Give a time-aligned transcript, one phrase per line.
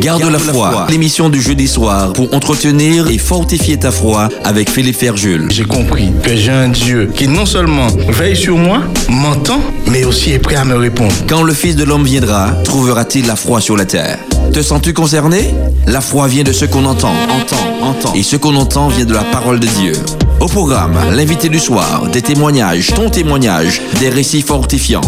[0.00, 4.96] Garde la foi, l'émission du jeudi soir pour entretenir et fortifier ta foi avec Philippe
[4.96, 5.48] Ferjul.
[5.50, 9.60] J'ai compris que j'ai un Dieu qui non seulement veille sur moi, m'entend,
[9.90, 11.12] mais aussi est prêt à me répondre.
[11.28, 14.18] Quand le Fils de l'homme viendra, trouvera-t-il la foi sur la terre?
[14.54, 15.54] Te sens-tu concerné?
[15.86, 18.14] La foi vient de ce qu'on entend, entend, entend.
[18.14, 19.92] Et ce qu'on entend vient de la parole de Dieu.
[20.40, 25.02] Au programme, l'invité du soir, des témoignages, ton témoignage, des récits fortifiants.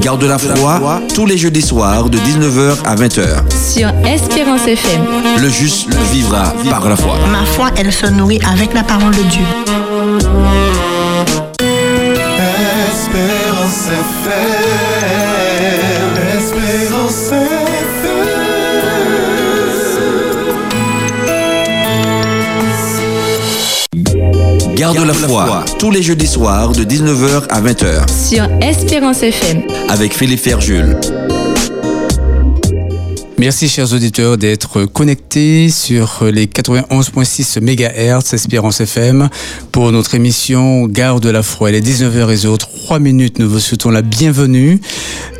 [0.00, 3.26] Garde la foi tous les jeudis soirs de 19h à 20h.
[3.50, 5.02] Sur Espérance FM.
[5.42, 7.16] Le juste vivra par la foi.
[7.32, 9.44] Ma foi, elle se nourrit avec la parole de Dieu.
[12.88, 14.65] Espérance FM.
[24.76, 29.62] Garde la foi tous les jeudis soirs de 19h à 20h Sur Espérance FM.
[29.88, 30.96] avec Philippe Ferjul.
[33.38, 39.28] Merci chers auditeurs d'être connectés sur les 91.6 MHz Espérance FM
[39.72, 41.70] pour notre émission Garde la foi.
[41.70, 43.38] Il est 19h03 minutes.
[43.38, 44.80] Nous vous souhaitons la bienvenue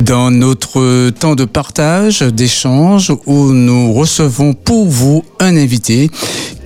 [0.00, 6.10] dans notre temps de partage, d'échange où nous recevons pour vous un invité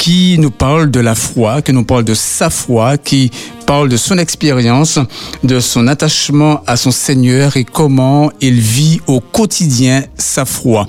[0.01, 3.31] qui nous parle de la foi, qui nous parle de sa foi, qui
[3.67, 4.99] parle de son expérience,
[5.45, 10.87] de son attachement à son Seigneur et comment il vit au quotidien sa foi.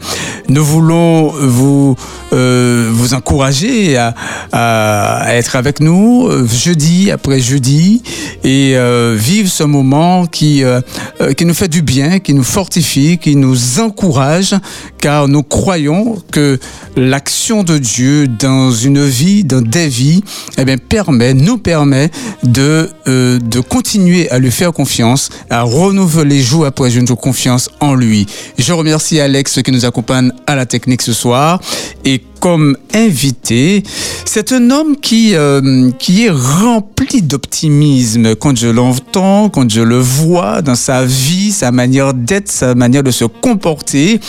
[0.48, 1.96] Nous voulons vous
[2.32, 4.16] euh, vous encourager à,
[4.54, 8.02] à- être avec nous euh, jeudi après jeudi
[8.46, 10.80] et euh, vivre ce moment qui euh,
[11.20, 14.56] euh, qui nous fait du bien, qui nous fortifie, qui nous encourage,
[15.00, 16.58] car nous croyons que
[16.96, 20.24] l'action de Dieu dans une vie, dans des vies,
[20.58, 22.10] eh bien, permet, nous permet
[22.44, 27.94] de, euh, de continuer à lui faire confiance, à renouveler jour après jour confiance en
[27.94, 28.26] lui.
[28.58, 31.62] Je remercie Alex qui nous accompagne à la technique ce soir
[32.06, 33.84] et comme invité,
[34.26, 40.00] c'est un homme qui, euh, qui est rempli d'optimisme quand je l'entends, quand je le
[40.00, 44.20] vois dans sa vie, sa manière d'être, sa manière de se comporter.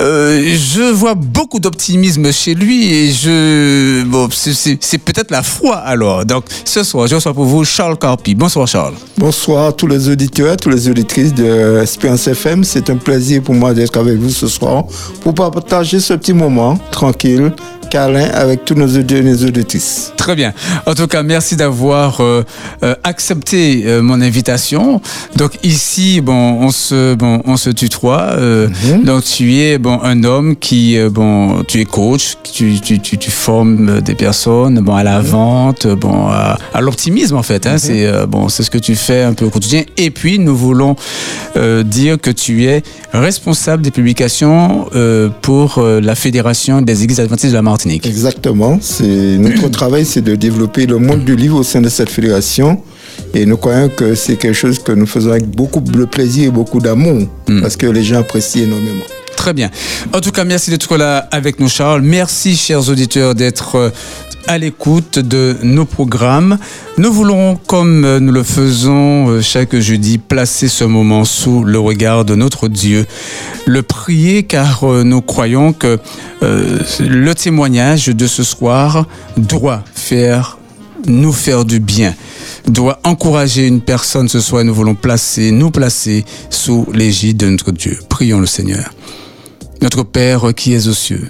[0.00, 6.24] Euh, je vois beaucoup d'optimisme chez lui et je bon c'est- peut-être la foi alors.
[6.24, 8.34] Donc ce soir, je reçois pour vous Charles Carpi.
[8.36, 8.94] Bonsoir Charles.
[9.18, 12.62] Bonsoir à tous les auditeurs, toutes les auditrices de Espérance FM.
[12.64, 14.84] C'est un plaisir pour moi d'être avec vous ce soir
[15.22, 20.12] pour partager ce petit moment tranquille, skill câlin avec tous nos auditeurs et nos auditrices.
[20.16, 20.52] Très bien.
[20.84, 22.42] En tout cas, merci d'avoir euh,
[22.82, 25.00] euh, accepté euh, mon invitation.
[25.36, 28.22] Donc ici, bon, on se, bon, on se tutoie.
[28.38, 28.68] euh,
[29.04, 33.30] Donc tu es bon un homme qui, bon, tu es coach, tu, tu, tu, tu
[33.30, 37.64] formes des personnes, bon, à la vente, bon, à, à l'optimisme en fait.
[37.68, 39.82] Hein, C'est euh, bon, c'est ce que tu fais un peu au quotidien.
[39.96, 40.96] Et puis nous voulons
[41.84, 44.86] dire que tu es responsable des publications
[45.42, 45.68] pour
[46.10, 47.83] la Fédération des Églises Adventistes de la Martinique.
[47.86, 48.78] Exactement.
[48.80, 52.80] C'est notre travail, c'est de développer le monde du livre au sein de cette fédération.
[53.32, 56.50] Et nous croyons que c'est quelque chose que nous faisons avec beaucoup de plaisir et
[56.50, 57.28] beaucoup d'amour,
[57.60, 59.04] parce que les gens apprécient énormément.
[59.44, 59.70] Très bien.
[60.14, 62.00] En tout cas, merci d'être là avec nous, Charles.
[62.00, 63.90] Merci, chers auditeurs, d'être euh,
[64.46, 66.56] à l'écoute de nos programmes.
[66.96, 71.78] Nous voulons, comme euh, nous le faisons euh, chaque jeudi, placer ce moment sous le
[71.78, 73.04] regard de notre Dieu.
[73.66, 75.98] Le prier car nous croyons que
[76.40, 79.06] le témoignage de ce soir
[79.36, 80.56] doit faire
[81.06, 82.14] nous faire du bien,
[82.66, 84.64] doit encourager une personne ce soir.
[84.64, 87.98] Nous voulons placer, nous placer sous l'égide de notre Dieu.
[88.08, 88.90] Prions le Seigneur.
[89.84, 91.28] Notre Père qui es aux cieux,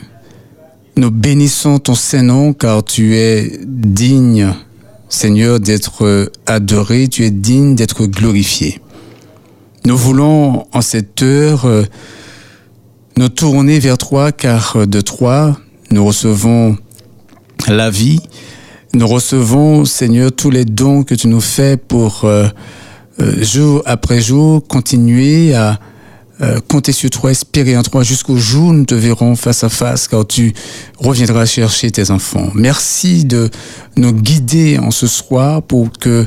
[0.97, 4.55] nous bénissons ton Saint-Nom car tu es digne,
[5.09, 8.81] Seigneur, d'être adoré, tu es digne d'être glorifié.
[9.85, 11.67] Nous voulons en cette heure
[13.17, 15.59] nous tourner vers toi car de toi
[15.91, 16.79] nous recevons
[17.67, 18.21] la vie,
[18.93, 22.47] nous recevons, Seigneur, tous les dons que tu nous fais pour euh,
[23.21, 25.81] euh, jour après jour continuer à
[26.41, 29.69] euh, compter sur toi, espérer en toi jusqu'au jour où nous te verrons face à
[29.69, 30.53] face quand tu
[30.99, 32.50] reviendras chercher tes enfants.
[32.55, 33.50] Merci de
[33.97, 36.26] nous guider en ce soir pour que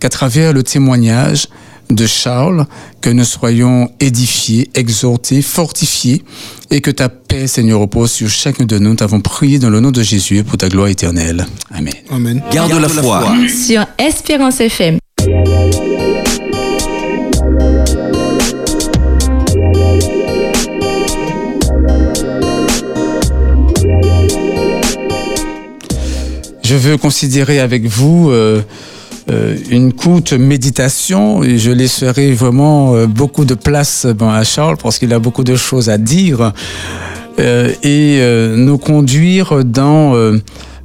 [0.00, 1.46] qu'à travers le témoignage
[1.90, 2.66] de Charles,
[3.00, 6.24] que nous soyons édifiés, exhortés, fortifiés
[6.70, 8.90] et que ta paix, Seigneur, repose sur chacun de nous.
[8.90, 11.46] Nous t'avons prié dans le nom de Jésus pour ta gloire éternelle.
[11.70, 11.94] Amen.
[12.10, 12.42] Amen.
[12.52, 13.32] Garde la foi.
[13.48, 14.98] Sur Espérance FM.
[26.66, 28.60] Je veux considérer avec vous euh,
[29.30, 34.76] euh, une courte méditation et je laisserai vraiment euh, beaucoup de place bon, à Charles
[34.76, 36.52] parce qu'il a beaucoup de choses à dire.
[37.38, 38.20] et
[38.56, 40.14] nous conduire dans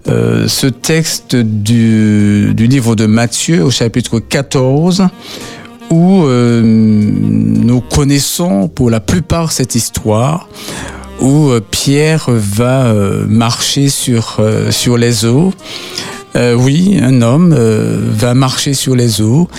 [0.05, 5.07] ce texte du, du, livre de Matthieu au chapitre 14
[5.89, 10.47] où nous connaissons pour la plupart cette histoire
[11.21, 12.93] où Pierre va
[13.27, 15.53] marcher sur, sur les eaux
[16.37, 19.49] euh, oui, un homme euh, va marcher sur les eaux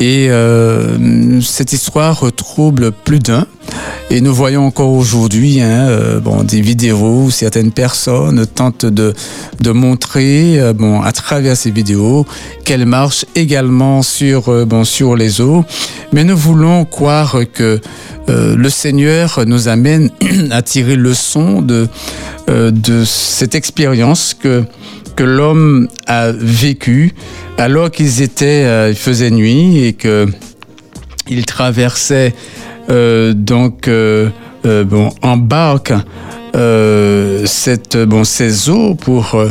[0.00, 3.46] et euh, cette histoire trouble plus d'un.
[4.10, 9.14] Et nous voyons encore aujourd'hui hein, bon, des vidéos où certaines personnes tentent de,
[9.60, 12.26] de montrer bon, à travers ces vidéos
[12.64, 15.64] qu'elles marchent également sur, bon, sur les eaux.
[16.12, 17.80] Mais nous voulons croire que
[18.28, 20.10] le Seigneur nous amène
[20.50, 21.88] à tirer leçon de,
[22.48, 24.64] de cette expérience que
[25.14, 27.14] que l'homme a vécu
[27.58, 30.26] alors qu'ils étaient, euh, il faisait nuit et que
[31.28, 32.34] il traversait
[32.90, 34.30] euh, donc euh,
[34.64, 35.92] bon en barque
[37.44, 39.42] cette bon ces eaux pour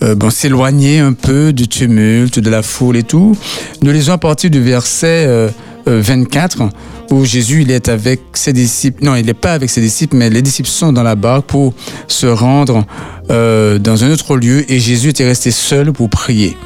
[0.00, 3.36] bon s'éloigner un peu du tumulte, de la foule et tout.
[3.82, 5.52] Nous lisons à partir du verset
[5.86, 6.62] 24
[7.10, 9.04] où Jésus il est avec ses disciples.
[9.04, 11.74] Non, il n'est pas avec ses disciples, mais les disciples sont dans la barque pour
[12.06, 12.84] se rendre
[13.30, 16.56] euh, dans un autre lieu et Jésus était resté seul pour prier.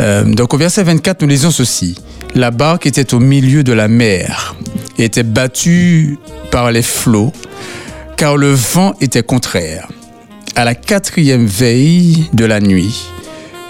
[0.00, 1.96] Euh, donc au verset 24, nous lisons ceci.
[2.34, 4.56] La barque était au milieu de la mer
[4.98, 6.18] et était battue
[6.50, 7.32] par les flots,
[8.16, 9.88] car le vent était contraire.
[10.54, 13.08] À la quatrième veille de la nuit,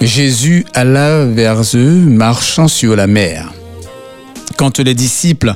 [0.00, 3.52] Jésus alla vers eux marchant sur la mer.
[4.56, 5.54] Quand les disciples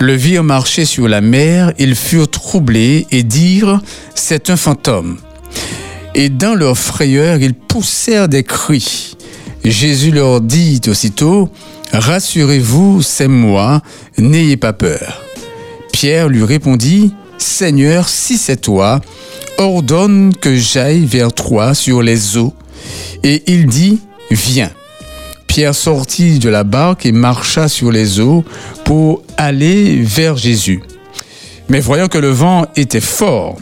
[0.00, 3.80] le virent marcher sur la mer, ils furent troublés et dirent,
[4.14, 5.18] C'est un fantôme.
[6.14, 9.16] Et dans leur frayeur, ils poussèrent des cris.
[9.64, 11.50] Jésus leur dit aussitôt,
[11.92, 13.80] Rassurez-vous, c'est moi,
[14.18, 15.22] n'ayez pas peur.
[15.92, 19.00] Pierre lui répondit, Seigneur, si c'est toi,
[19.58, 22.54] ordonne que j'aille vers toi sur les eaux.
[23.22, 24.00] Et il dit,
[24.30, 24.70] Viens.
[25.52, 28.42] Pierre sortit de la barque et marcha sur les eaux
[28.86, 30.80] pour aller vers Jésus.
[31.68, 33.58] Mais voyant que le vent était fort,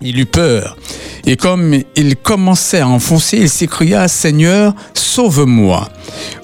[0.00, 0.78] il eut peur.
[1.26, 5.90] Et comme il commençait à enfoncer, il s'écria, Seigneur, sauve-moi.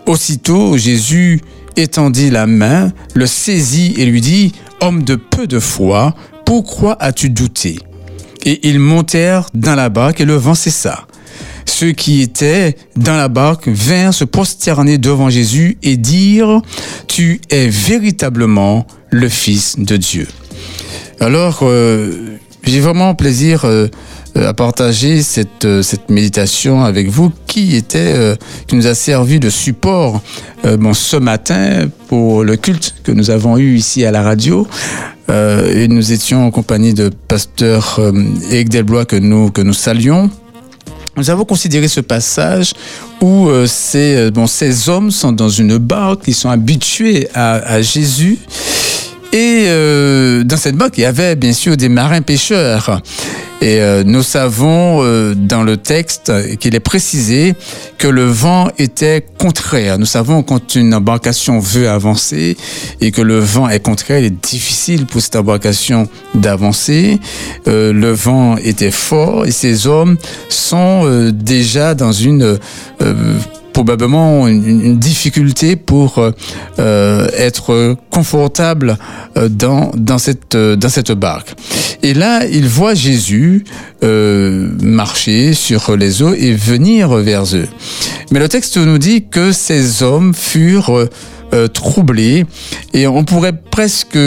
[0.04, 1.40] Aussitôt, Jésus
[1.76, 4.52] étendit la main, le saisit et lui dit,
[4.82, 6.14] Homme de peu de foi,
[6.44, 7.78] pourquoi as-tu douté?
[8.44, 11.06] Et ils montèrent dans la barque et le vent cessa
[11.64, 16.60] ceux qui étaient dans la barque vinrent se prosterner devant Jésus et dire,
[17.06, 20.26] tu es véritablement le Fils de Dieu.
[21.20, 23.88] Alors, euh, j'ai vraiment plaisir euh,
[24.34, 28.36] à partager cette, euh, cette méditation avec vous qui était,
[28.66, 30.22] qui nous a servi de support
[30.78, 34.66] bon, ce matin pour le culte que nous avons eu ici à la radio.
[35.28, 38.00] et nous étions en compagnie de pasteur
[38.50, 38.70] Eric
[39.06, 40.30] que nous, que nous saluons
[41.20, 42.72] nous avons considéré ce passage
[43.20, 47.82] où euh, ces, euh, bon, ces hommes sont dans une barque, ils sont habitués à,
[47.82, 48.38] Jésus
[49.30, 53.02] et euh, dans cette barque, il y avait bien sûr des marins pêcheurs.
[53.62, 57.54] Et euh, nous savons euh, dans le texte qu'il est précisé
[57.98, 59.98] que le vent était contraire.
[59.98, 62.56] Nous savons quand une embarcation veut avancer
[63.00, 67.18] et que le vent est contraire, il est difficile pour cette embarcation d'avancer.
[67.66, 70.16] le vent était fort et ces hommes
[70.48, 72.58] sont déjà dans une
[73.80, 76.32] probablement une, difficulté pour euh,
[76.78, 78.98] euh, être confortable
[79.36, 81.54] euh, dans, dans, cette, dans cette barque.
[82.02, 83.49] Et là, il voit Jésus
[84.02, 87.68] marcher sur les eaux et venir vers eux.
[88.30, 91.08] Mais le texte nous dit que ces hommes furent
[91.72, 92.46] troublés
[92.94, 94.18] et on pourrait presque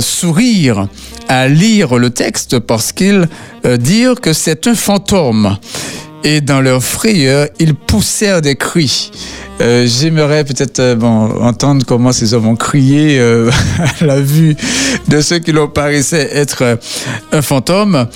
[0.00, 0.88] sourire
[1.28, 3.28] à lire le texte parce qu'ils
[3.64, 5.56] disent que c'est un fantôme
[6.24, 9.10] et dans leur frayeur, ils poussèrent des cris.
[9.60, 10.96] Euh, J'aimerais peut-être euh,
[11.40, 13.50] entendre comment ces hommes ont crié euh,
[14.00, 14.56] à la vue
[15.08, 16.78] de ceux qui leur paraissaient être
[17.32, 18.08] un fantôme.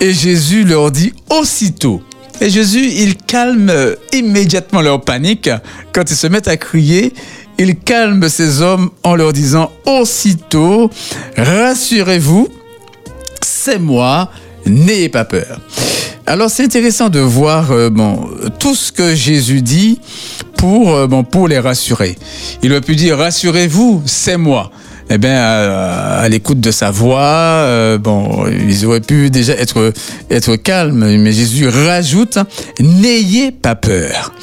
[0.00, 2.02] Et Jésus leur dit aussitôt.
[2.40, 3.72] Et Jésus, il calme
[4.12, 5.50] immédiatement leur panique.
[5.92, 7.12] Quand ils se mettent à crier,
[7.58, 10.90] il calme ces hommes en leur disant aussitôt,
[11.36, 12.48] rassurez-vous,
[13.42, 14.30] c'est moi,
[14.64, 15.60] n'ayez pas peur.
[16.28, 19.98] Alors c'est intéressant de voir euh, bon, tout ce que Jésus dit
[20.58, 22.18] pour, euh, bon, pour les rassurer.
[22.62, 24.70] Il aurait pu dire rassurez-vous, c'est moi.
[25.08, 31.16] Eh bien, à, l'écoute de sa voix, euh, bon, ils auraient pu déjà être, calmes,
[31.16, 32.36] mais Jésus rajoute
[32.78, 34.34] n'ayez pas peur.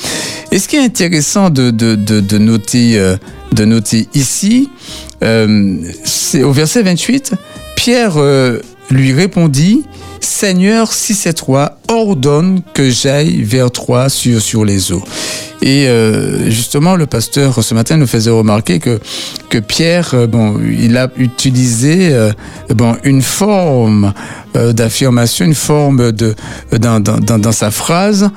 [0.52, 2.38] Et ce qui est intéressant de
[3.64, 4.70] noter ici,
[6.04, 7.34] c'est au verset 28,
[7.76, 8.18] Pierre
[8.90, 9.86] lui répondit
[10.20, 15.04] Seigneur, si c'est toi, ordonne que j'aille vers toi sur, sur les eaux.
[15.62, 19.00] Et euh, justement, le pasteur ce matin nous faisait remarquer que,
[19.50, 22.32] que Pierre, euh, bon, il a utilisé euh,
[22.70, 24.14] bon, une forme
[24.54, 26.34] d'affirmation, une forme de,
[26.80, 28.30] dans, dans, dans sa phrase,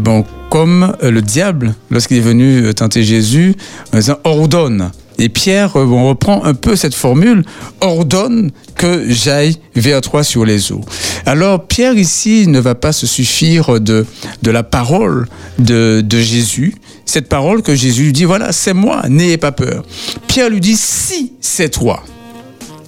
[0.00, 3.54] bon, comme le diable, lorsqu'il est venu tenter Jésus,
[3.92, 4.90] en disant ordonne.
[5.18, 7.44] Et Pierre on reprend un peu cette formule,
[7.80, 10.84] ordonne que j'aille vers toi sur les eaux.
[11.26, 14.06] Alors Pierre ici ne va pas se suffire de,
[14.44, 19.38] la parole de, de Jésus, cette parole que Jésus lui dit, voilà, c'est moi, n'ayez
[19.38, 19.82] pas peur.
[20.26, 22.04] Pierre lui dit, si c'est toi,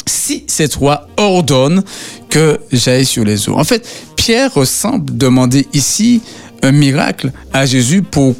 [0.06, 1.82] si c'est toi, ordonne
[2.28, 3.58] que j'aille sur les eaux.
[3.58, 6.20] En fait, Pierre semble demander ici
[6.62, 8.34] un miracle à Jésus pour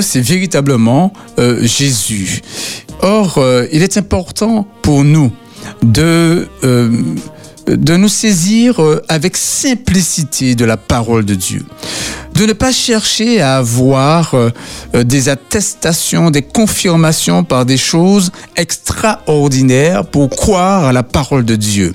[0.00, 2.42] c'est véritablement euh, Jésus.
[3.02, 5.32] Or, euh, il est important pour nous
[5.82, 6.90] de, euh,
[7.76, 11.64] de nous saisir avec simplicité de la parole de Dieu
[12.40, 14.48] de ne pas chercher à avoir euh,
[14.94, 21.54] euh, des attestations, des confirmations par des choses extraordinaires pour croire à la parole de
[21.54, 21.94] Dieu.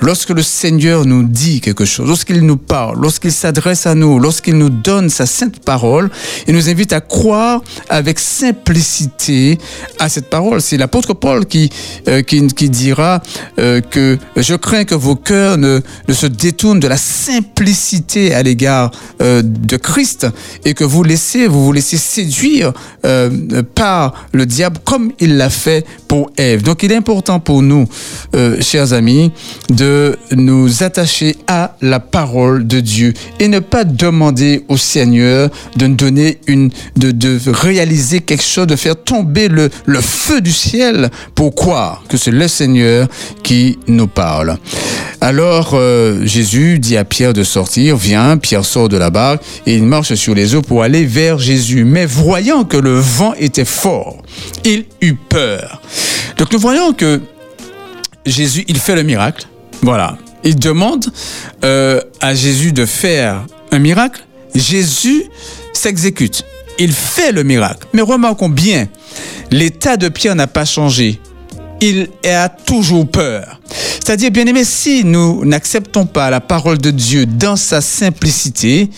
[0.00, 4.58] Lorsque le Seigneur nous dit quelque chose, lorsqu'il nous parle, lorsqu'il s'adresse à nous, lorsqu'il
[4.58, 6.10] nous donne sa sainte parole,
[6.46, 9.58] il nous invite à croire avec simplicité
[9.98, 10.60] à cette parole.
[10.60, 11.70] C'est l'apôtre Paul qui,
[12.08, 13.22] euh, qui, qui, dira
[13.56, 19.76] que je crains que vos cœurs ne, se détournent de la simplicité à l'égard de
[19.76, 20.26] Christ
[20.64, 22.72] et que vous laissez, vous vous laissez séduire
[23.04, 26.62] euh, par le diable comme il l'a fait pour Ève.
[26.62, 27.86] Donc il est important pour nous,
[28.34, 29.32] euh, chers amis,
[29.70, 35.86] de nous attacher à la parole de Dieu et ne pas demander au Seigneur de
[35.86, 40.52] nous donner une, de, de réaliser quelque chose, de faire tomber le, le feu du
[40.52, 43.08] ciel pour croire que c'est le Seigneur
[43.42, 44.58] qui nous parle.
[45.20, 49.74] Alors euh, Jésus dit à Pierre de sortir, viens, Pierre sort de la barque et
[49.74, 51.84] il marche sur les eaux pour aller vers Jésus.
[51.84, 54.22] Mais voyant que le vent était fort,
[54.64, 55.80] il eut peur.
[56.36, 57.20] Donc nous voyons que
[58.24, 59.46] Jésus, il fait le miracle.
[59.82, 60.18] Voilà.
[60.44, 61.06] Il demande
[61.64, 64.24] euh, à Jésus de faire un miracle.
[64.54, 65.24] Jésus
[65.72, 66.44] s'exécute.
[66.78, 67.86] Il fait le miracle.
[67.92, 68.86] Mais remarquons bien,
[69.50, 71.20] l'état de Pierre n'a pas changé.
[71.80, 73.60] Il a toujours peur.
[74.06, 78.88] C'est-à-dire, bien aimé, si nous n'acceptons pas la parole de Dieu dans sa simplicité,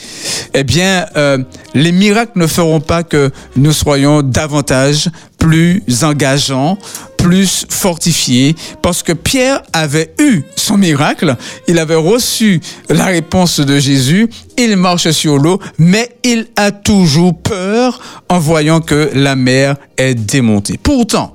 [0.52, 1.38] eh bien, euh,
[1.72, 5.08] les miracles ne feront pas que nous soyons davantage
[5.38, 6.76] plus engageants,
[7.16, 11.36] plus fortifiés, parce que Pierre avait eu son miracle,
[11.68, 17.34] il avait reçu la réponse de Jésus, il marche sur l'eau, mais il a toujours
[17.34, 20.78] peur en voyant que la mer est démontée.
[20.82, 21.34] Pourtant,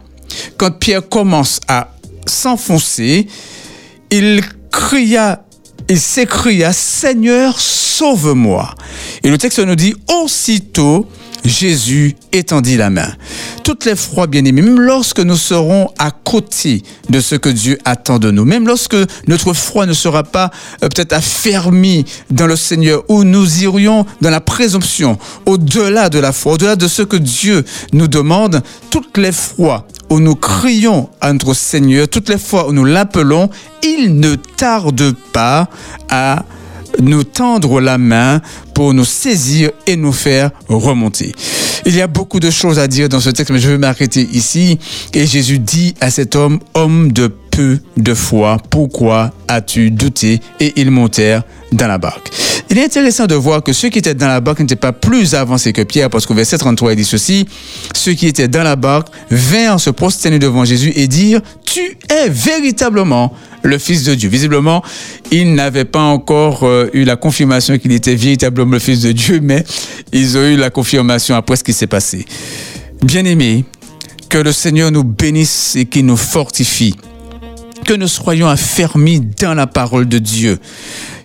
[0.58, 1.90] quand Pierre commence à
[2.26, 3.28] s'enfoncer,
[4.12, 5.44] il cria,
[5.90, 8.74] il s'écria, Seigneur, sauve-moi.
[9.24, 11.08] Et le texte nous dit, aussitôt,
[11.46, 13.12] Jésus étendit la main.
[13.64, 18.20] Toutes les fois, bien-aimés, même lorsque nous serons à côté de ce que Dieu attend
[18.20, 18.96] de nous, même lorsque
[19.28, 20.52] notre foi ne sera pas
[20.84, 26.32] euh, peut-être affermie dans le Seigneur, où nous irions dans la présomption, au-delà de la
[26.32, 31.34] foi, au-delà de ce que Dieu nous demande, toutes les fois où nous crions à
[31.34, 33.50] notre Seigneur, toutes les fois où nous l'appelons,
[33.84, 35.70] il ne tarde pas
[36.10, 36.44] à
[37.00, 38.42] nous tendre la main
[38.74, 41.34] pour nous saisir et nous faire remonter.
[41.86, 44.28] Il y a beaucoup de choses à dire dans ce texte, mais je vais m'arrêter
[44.32, 44.80] ici.
[45.14, 50.74] Et Jésus dit à cet homme, homme de peu de foi, pourquoi as-tu douté Et
[50.76, 52.32] ils montèrent dans la barque.
[52.70, 55.36] Il est intéressant de voir que ceux qui étaient dans la barque n'étaient pas plus
[55.36, 57.46] avancés que Pierre, parce qu'au verset 33, il dit ceci,
[57.94, 62.30] ceux qui étaient dans la barque vinrent se prosterner devant Jésus et dire, tu es
[62.30, 64.30] véritablement le Fils de Dieu.
[64.30, 64.84] Visiblement,
[65.32, 69.40] ils n'avaient pas encore euh, eu la confirmation qu'il était véritablement le Fils de Dieu,
[69.42, 69.64] mais
[70.12, 72.26] ils ont eu la confirmation après ce qui s'est passé.
[73.04, 73.66] Bien-aimés,
[74.30, 76.96] que le Seigneur nous bénisse et qu'il nous fortifie
[77.84, 80.60] que nous soyons affermis dans la parole de Dieu,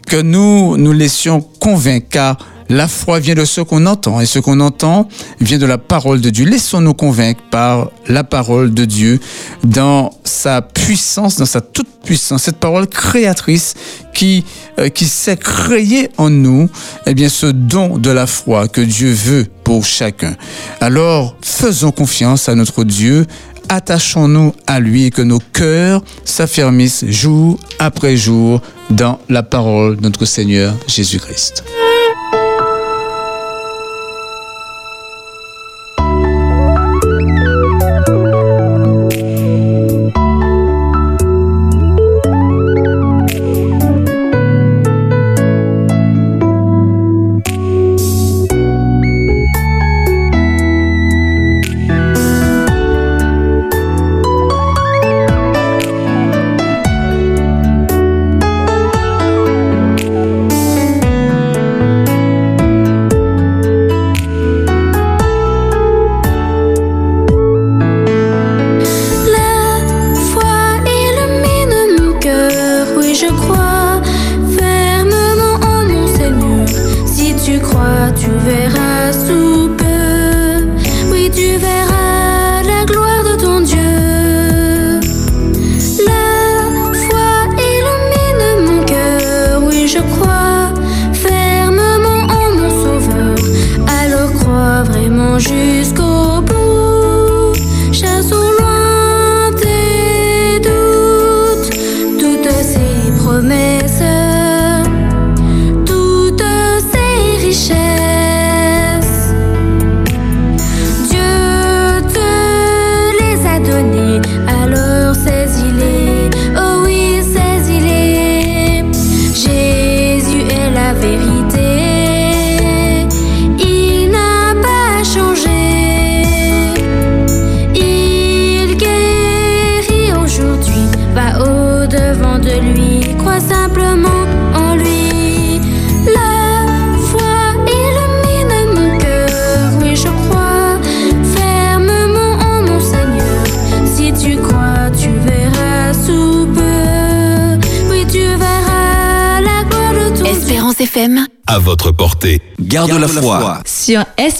[0.06, 2.38] que nous nous laissions convaincre, car
[2.68, 5.08] la foi vient de ce qu'on entend et ce qu'on entend
[5.40, 6.44] vient de la parole de Dieu.
[6.44, 9.20] Laissons-nous convaincre par la parole de Dieu
[9.64, 13.74] dans sa puissance, dans sa toute puissance, cette parole créatrice
[14.12, 14.44] qui,
[14.78, 16.68] euh, qui sait créer en nous
[17.06, 20.34] eh bien, ce don de la foi que Dieu veut pour chacun.
[20.80, 23.26] Alors, faisons confiance à notre Dieu,
[23.68, 28.60] attachons-nous à lui et que nos cœurs s'affermissent jour après jour
[28.90, 31.64] dans la parole de notre Seigneur Jésus-Christ.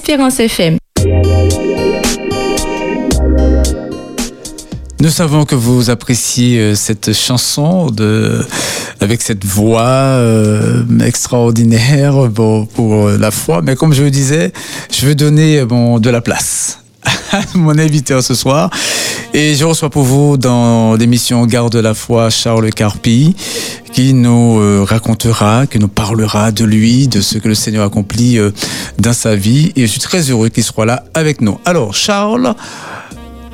[0.08, 0.78] Espérance FM.
[5.00, 8.42] Nous savons que vous appréciez euh, cette chanson de,
[9.00, 13.60] avec cette voix euh, extraordinaire pour euh, la foi.
[13.60, 14.54] Mais comme je le disais,
[14.90, 16.78] je veux donner bon, de la place
[17.32, 18.70] à mon invité ce soir.
[19.34, 23.36] Et je reçois pour vous dans l'émission Garde la foi Charles Carpi
[23.98, 28.38] qui nous euh, racontera, qui nous parlera de lui, de ce que le Seigneur accomplit
[28.38, 28.52] euh,
[28.96, 29.72] dans sa vie.
[29.74, 31.58] Et je suis très heureux qu'il soit là avec nous.
[31.64, 32.54] Alors, Charles,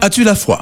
[0.03, 0.61] as-tu la foi?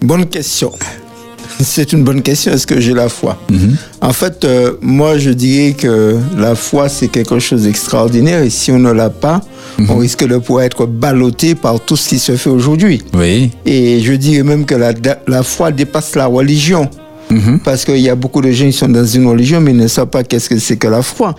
[0.00, 0.72] Bonne question.
[1.60, 2.50] C'est une bonne question.
[2.52, 3.36] Est-ce que j'ai la foi?
[3.50, 3.76] Mhm.
[4.00, 8.42] En fait, euh, moi, je dirais que la foi, c'est quelque chose d'extraordinaire.
[8.42, 9.42] Et si on ne l'a pas,
[9.78, 9.90] Mhm.
[9.90, 13.02] on risque de pouvoir être ballotté par tout ce qui se fait aujourd'hui.
[13.12, 13.50] Oui.
[13.66, 14.94] Et je dirais même que la,
[15.28, 16.88] la foi dépasse la religion.
[17.30, 17.60] Mhm.
[17.60, 19.88] Parce qu'il y a beaucoup de gens qui sont dans une religion, mais ils ne
[19.88, 21.34] savent pas qu'est-ce que c'est que la foi.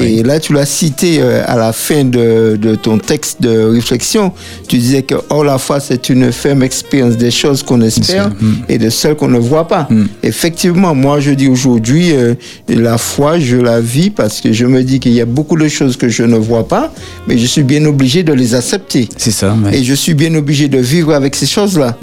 [0.00, 4.32] Et là, tu l'as cité euh, à la fin de, de ton texte de réflexion.
[4.68, 8.30] Tu disais que oh, la foi, c'est une ferme expérience des choses qu'on espère
[8.68, 9.86] et de celles qu'on ne voit pas.
[9.90, 10.04] Mm.
[10.22, 12.34] Effectivement, moi, je dis aujourd'hui, euh,
[12.68, 15.68] la foi, je la vis parce que je me dis qu'il y a beaucoup de
[15.68, 16.92] choses que je ne vois pas,
[17.26, 19.08] mais je suis bien obligé de les accepter.
[19.16, 19.54] C'est ça.
[19.64, 19.78] ouais.
[19.78, 21.98] Et je suis bien obligé de vivre avec ces choses-là.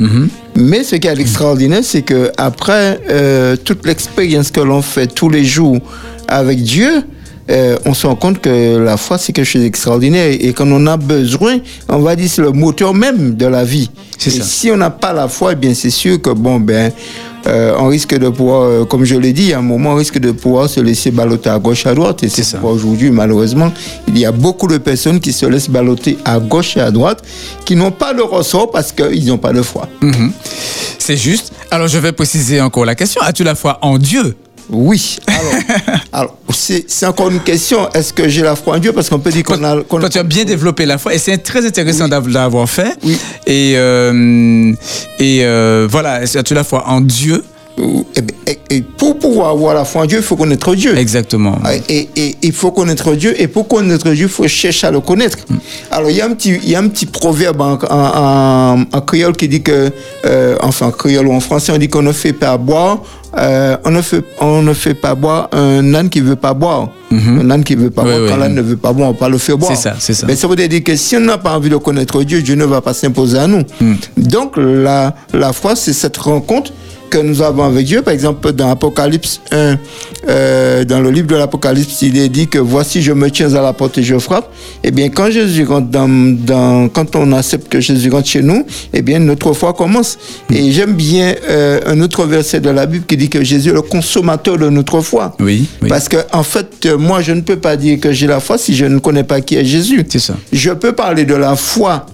[0.59, 5.29] Mais ce qui est extraordinaire, c'est que après euh, toute l'expérience que l'on fait tous
[5.29, 5.79] les jours
[6.27, 7.03] avec Dieu,
[7.49, 10.31] euh, on se rend compte que la foi, c'est quelque chose d'extraordinaire.
[10.39, 11.57] Et quand on a besoin,
[11.87, 13.89] on va dire c'est le moteur même de la vie.
[14.25, 14.43] Et ça.
[14.43, 16.91] si on n'a pas la foi, eh bien c'est sûr que bon ben
[17.47, 20.19] euh, on risque de pouvoir, euh, comme je l'ai dit, à un moment, on risque
[20.19, 22.23] de pouvoir se laisser balloter à gauche, à droite.
[22.23, 23.71] Et c'est aujourd'hui, malheureusement,
[24.07, 27.23] il y a beaucoup de personnes qui se laissent balloter à gauche et à droite,
[27.65, 29.87] qui n'ont pas le ressort parce qu'ils n'ont pas de foi.
[30.01, 30.31] Mhm.
[30.97, 31.53] C'est juste.
[31.71, 33.21] Alors, je vais préciser encore la question.
[33.21, 34.35] As-tu la foi en Dieu?
[34.69, 35.17] Oui.
[35.27, 35.53] Alors,
[36.13, 37.89] alors c'est encore une question.
[37.91, 38.91] Est-ce que j'ai la foi en Dieu?
[38.93, 39.81] Parce qu'on peut dire qu'on a.
[39.83, 42.31] qu'on- Toi, tu as bien développé la foi et c'est très intéressant Oui.
[42.33, 42.95] d'avoir fait.
[43.03, 43.17] Oui.
[43.47, 44.71] Et, euh,
[45.19, 47.43] et euh, voilà, as-tu la foi en Dieu?
[48.47, 50.97] Et- et pour pouvoir avoir la foi en Dieu, il faut connaître Dieu.
[50.97, 51.57] Exactement.
[51.63, 52.09] Ah, Et,
[52.41, 53.33] il faut connaître Dieu.
[53.41, 55.37] Et pour connaître Dieu, il faut chercher à le connaître.
[55.91, 58.85] Alors, il y a un petit, il y a un petit proverbe en, en- en-
[58.91, 59.91] en créole qui dit que,
[60.25, 62.99] euh, enfin, en créole ou en français, on dit qu'on ne fait pas boire,
[63.37, 66.89] euh, on, ne fait, on ne fait pas boire un âne qui veut pas boire.
[67.11, 68.21] Un âne qui veut pas Oui, boire.
[68.23, 68.57] oui, Quand l'âne oui.
[68.57, 69.71] ne veut pas boire, on va pas le faire boire.
[69.75, 70.27] C'est ça, c'est ça.
[70.27, 72.65] Mais ça veut dire que si on n'a pas envie de connaître Dieu, Dieu ne
[72.65, 73.63] va pas s'imposer à nous.
[73.81, 73.95] Hmm.
[74.17, 76.71] Donc, la, la foi, c'est cette rencontre
[77.09, 78.01] que nous avons avec Dieu.
[78.01, 79.77] Par exemple, dans Apocalypse 1,
[80.27, 83.61] euh, dans le livre de l'Apocalypse, il est dit que voici, je me tiens à
[83.61, 84.51] la porte et je frappe.
[84.83, 88.65] Eh bien, quand Jésus rentre dans, dans- quand on accepte que Jésus rentre chez nous,
[88.93, 90.17] eh bien, notre foi commence.
[90.51, 93.73] Et j'aime bien euh, un autre verset de la Bible qui dit que Jésus est
[93.73, 95.35] le consommateur de notre foi.
[95.39, 95.89] Oui, oui.
[95.89, 98.75] Parce que, en fait, moi, je ne peux pas dire que j'ai la foi si
[98.75, 100.05] je ne connais pas qui est Jésus.
[100.09, 100.35] C'est ça.
[100.53, 102.05] Je peux parler de la foi.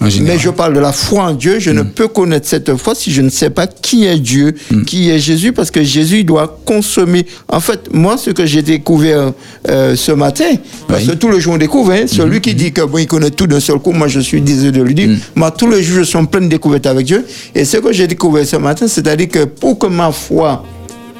[0.00, 1.58] Mais je parle de la foi en Dieu.
[1.58, 1.90] Je ne Mm.
[1.90, 4.54] peux connaître cette foi si je ne sais pas qui est Dieu,
[4.86, 7.26] qui est Jésus, parce que Jésus doit consommer.
[7.48, 9.32] En fait, moi, ce que j'ai découvert
[9.68, 10.44] euh, ce matin,
[10.88, 11.06] parce Oui.
[11.06, 11.10] Mm-hmm.
[11.10, 13.46] que tous les jours on découvre, hein, celui qui dit que bon, il connaît tout
[13.46, 15.16] d'un seul coup, moi je suis désolé de lui dire, Mm.
[15.36, 17.24] moi tous les jours je suis en pleine découverte avec Dieu.
[17.54, 20.64] Et ce que j'ai découvert ce matin, c'est-à-dire que pour que ma foi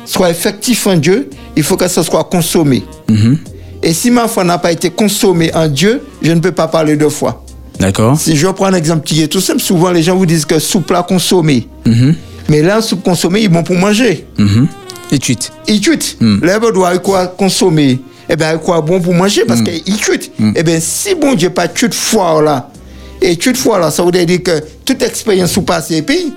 [0.04, 2.84] soit effective en Dieu, il faut que ça soit consommé.
[3.08, 3.38] Mhm.
[3.82, 6.96] Et si ma foi n'a pas été consommée en Dieu, je ne peux pas parler
[6.96, 7.44] de foi.
[7.78, 8.18] D'accord.
[8.18, 10.58] Si je prends un exemple qui est tout simple, souvent les gens vous disent que
[10.58, 11.68] soupe plat consommé.
[11.84, 12.14] Mhm.
[12.48, 14.26] Mais là, soupe consommée, ils vont pour manger.
[14.38, 14.68] Mhm.
[15.12, 15.52] Et tuite.
[15.68, 16.16] Ils cuitent.
[16.20, 16.44] Mm.
[16.44, 19.44] L'herbe doit quoi consommer Eh bien, quoi bon pour manger?
[19.46, 20.32] Parce qu'ils cuitent.
[20.54, 22.70] Eh bien, si bon Dieu pas cuite foire là,
[23.22, 26.32] et cuite foire là, ça veut dire que toute expérience sous passé pays,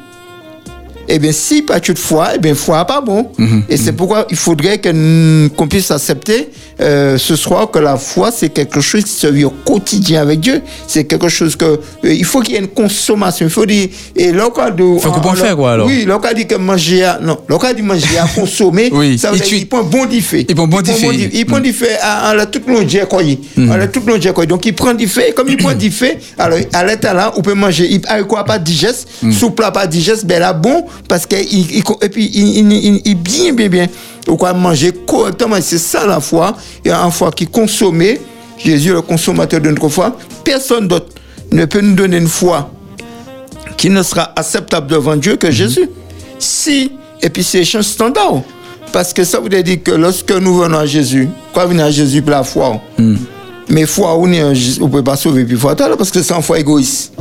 [1.10, 3.32] eh bien, si pas de foi, eh bien, foi pas bon.
[3.38, 3.64] Mhm.
[3.70, 6.50] Et c'est pourquoi il faudrait qu'on puisse accepter
[6.82, 10.40] euh, ce soir que la foi, c'est quelque chose qui se vit au quotidien avec
[10.40, 10.62] Dieu.
[10.88, 13.46] C'est quelque chose que, euh, il faut qu'il y ait une consommation.
[13.46, 15.88] Il faut dire, et là, quand de, Faut qu'on faire, quoi, alors?
[15.88, 19.38] Oui, là, dit que manger à, non, là, dit manger à consommer, Oui, ça veut
[19.38, 20.46] il dire qu'il prend bon diffé.
[20.48, 21.12] Il prend bon diffé.
[21.12, 23.22] di- Il prend diffé à, à la toute longue quoi.
[23.24, 23.72] Mhm.
[23.72, 24.20] À la toute longue.
[24.48, 27.88] Donc, il prend diffé, comme il prend diffé, alors, à l'état là, on peut manger,
[27.92, 29.32] il, avec quoi pas digeste, Mhm.
[29.34, 33.16] sous plat pas digeste, ben là, bon, parce que, il, et puis, il, il, il-
[33.16, 33.88] bien, bien, bien,
[34.28, 38.20] ou quoi manger correctement, c'est ça la foi, et une foi qui consommait,
[38.58, 41.08] Jésus, le consommateur de notre foi, personne d'autre
[41.52, 42.72] ne peut nous donner une foi
[43.78, 45.90] qui ne sera acceptable devant Dieu que Jésus.
[46.38, 48.42] Si, et puis c'est un standard.
[48.92, 52.22] Parce que ça voudrait dire que lorsque nous venons à Jésus, quoi venir à Jésus
[52.22, 52.82] pour la foi
[53.70, 57.14] Mais foi, on ne peut pas sauver puis foi parce que c'est une foi égoïste.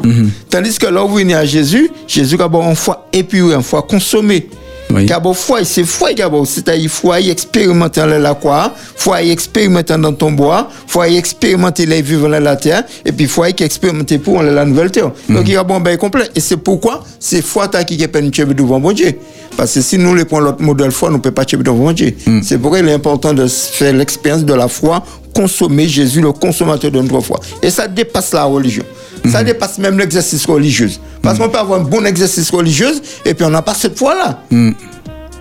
[0.50, 3.82] Tandis que là où vous venez à Jésus, Jésus a une foi épurée, une foi
[3.82, 4.48] consommée.
[4.90, 5.02] Oui.
[5.06, 10.32] Une foi, c'est foi une- c'est-à-dire foi expérimenter dans la croix, foi expérimenter dans ton
[10.32, 14.64] bois, foi expérimenter les vivants dans la terre, et puis foi qui expérimenter pour la
[14.64, 15.10] nouvelle terre.
[15.28, 16.30] Donc il y a un bon bail complet.
[16.34, 19.12] Et c'est pourquoi c'est foi ta qui est peine devant bon Dieu.
[19.58, 21.92] Parce que si nous les prenons l'autre modèle foi, nous ne pouvons pas tuer devant
[21.92, 22.14] Dieu.
[22.42, 25.02] C'est pourquoi il est important de faire l'expérience de la foi,
[25.38, 27.38] consommer Jésus, le consommateur de notre foi.
[27.62, 28.82] Et ça dépasse la religion.
[29.30, 30.90] Ça dépasse même l'exercice religieux.
[31.22, 32.90] Parce qu'on peut avoir un bon exercice religieux
[33.24, 34.42] et puis on n'a pas cette foi-là.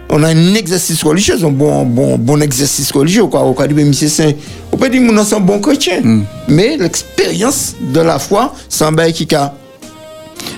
[0.10, 3.26] On a un exercice religieux, un bon, bon, bon exercice religieux.
[3.26, 3.44] Quoi.
[3.44, 4.32] On peut dire, mais c'est saint.
[4.72, 6.02] On peut dire, nous sommes bons chrétiens.
[6.48, 9.54] Mais l'expérience de la foi, c'est un bail qui a.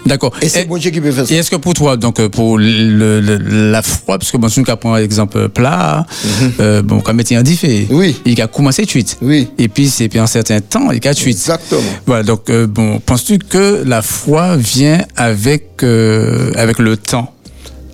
[0.06, 0.34] D'accord.
[0.42, 1.34] Et c'est Dieu qui peut faire ça.
[1.34, 4.48] Et est-ce que pour toi, donc euh, pour le, le- la foi, parce que bon,
[4.50, 6.06] si on prend exemple plat,
[6.60, 7.98] euh, bon, comme il dit fait, Mhm.
[7.98, 8.16] Oui.
[8.26, 9.18] il a commencé de suite.
[9.22, 9.50] Oui.
[9.58, 11.36] Et puis c'est puis un certain temps, il a de suite.
[11.38, 11.82] Exactement.
[12.06, 12.24] Voilà.
[12.24, 17.34] Donc euh, bon, penses-tu que la foi vient avec euh, avec le temps?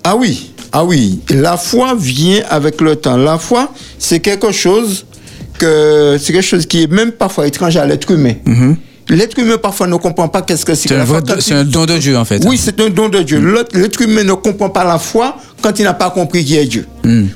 [0.04, 1.20] Ah oui, ah oui.
[1.30, 3.18] La foi vient avec le temps.
[3.18, 5.06] La foi, c'est quelque chose
[5.58, 8.34] que c'est quelque chose qui est même parfois étrange à l'être humain.
[9.10, 10.88] L'être humain parfois ne comprend pas qu'est-ce que c'est.
[10.90, 12.44] C'est que un, un don de Dieu en fait.
[12.46, 13.40] Oui, c'est un don de Dieu.
[13.40, 16.66] L'autre- L'être humain ne comprend pas la foi quand il n'a pas compris qui est
[16.66, 16.88] Dieu.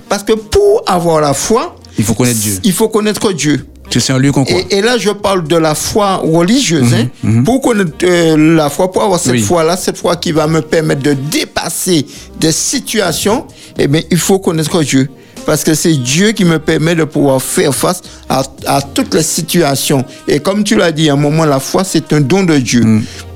[0.07, 2.59] Parce que pour avoir la foi, Il faut connaître Dieu.
[2.63, 3.65] Il faut connaître Dieu.
[3.91, 4.43] C'est en lui qu'on.
[4.45, 6.93] Et, et là, je parle de la foi religieuse.
[6.93, 7.43] hein.
[7.43, 9.41] Pour connaître euh, la foi, pour avoir cette Oui.
[9.41, 12.05] foi-là, cette foi qui va me permettre de dépasser
[12.39, 13.45] des situations,
[13.79, 15.09] eh bien, il faut connaître Dieu.
[15.45, 19.23] Parce que c'est Dieu qui me permet de pouvoir faire face à, à toutes les
[19.23, 20.05] situations.
[20.27, 22.83] Et comme tu l'as dit, à un moment, la foi, c'est un don de Dieu.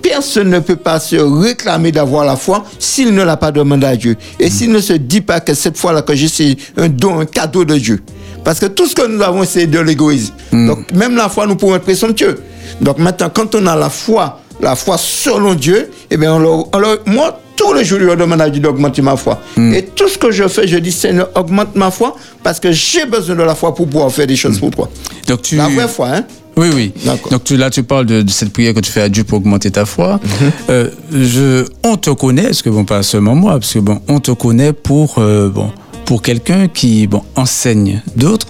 [0.01, 3.95] Personne ne peut pas se réclamer d'avoir la foi s'il ne l'a pas demandé à
[3.95, 4.15] Dieu.
[4.39, 7.25] Et s'il ne se dit pas que cette foi-là que j'ai, c'est un don, un
[7.25, 8.01] cadeau de Dieu.
[8.43, 10.33] Parce que tout ce que nous avons, c'est de l'égoïsme.
[10.51, 12.37] Donc, même la foi, nous pouvons être présomptueux.
[12.81, 16.67] Donc, maintenant, quand on a la foi, la foi selon Dieu, eh bien, on leur-
[16.75, 19.41] on leur- moi, tous les jours, je demande à Dieu d'augmenter ma foi.
[19.57, 23.05] Et tout ce que je fais, je dis, Seigneur, augmente ma foi, parce que j'ai
[23.05, 24.89] besoin de la foi pour pouvoir faire des choses pour toi.
[25.27, 25.55] Donc tu.
[25.55, 26.25] La vraie foi, hein.
[26.55, 26.93] Oui, oui.
[27.31, 29.39] Donc tu, là, tu parles de, de cette prière que tu fais à Dieu pour
[29.39, 30.19] augmenter ta foi.
[30.23, 30.51] Mhm.
[30.69, 34.19] Euh, je, on te connaît, parce que bon, pas seulement moi, parce que bon, on
[34.19, 35.71] te connaît pour euh, bon,
[36.05, 38.47] pour quelqu'un qui bon enseigne d'autres,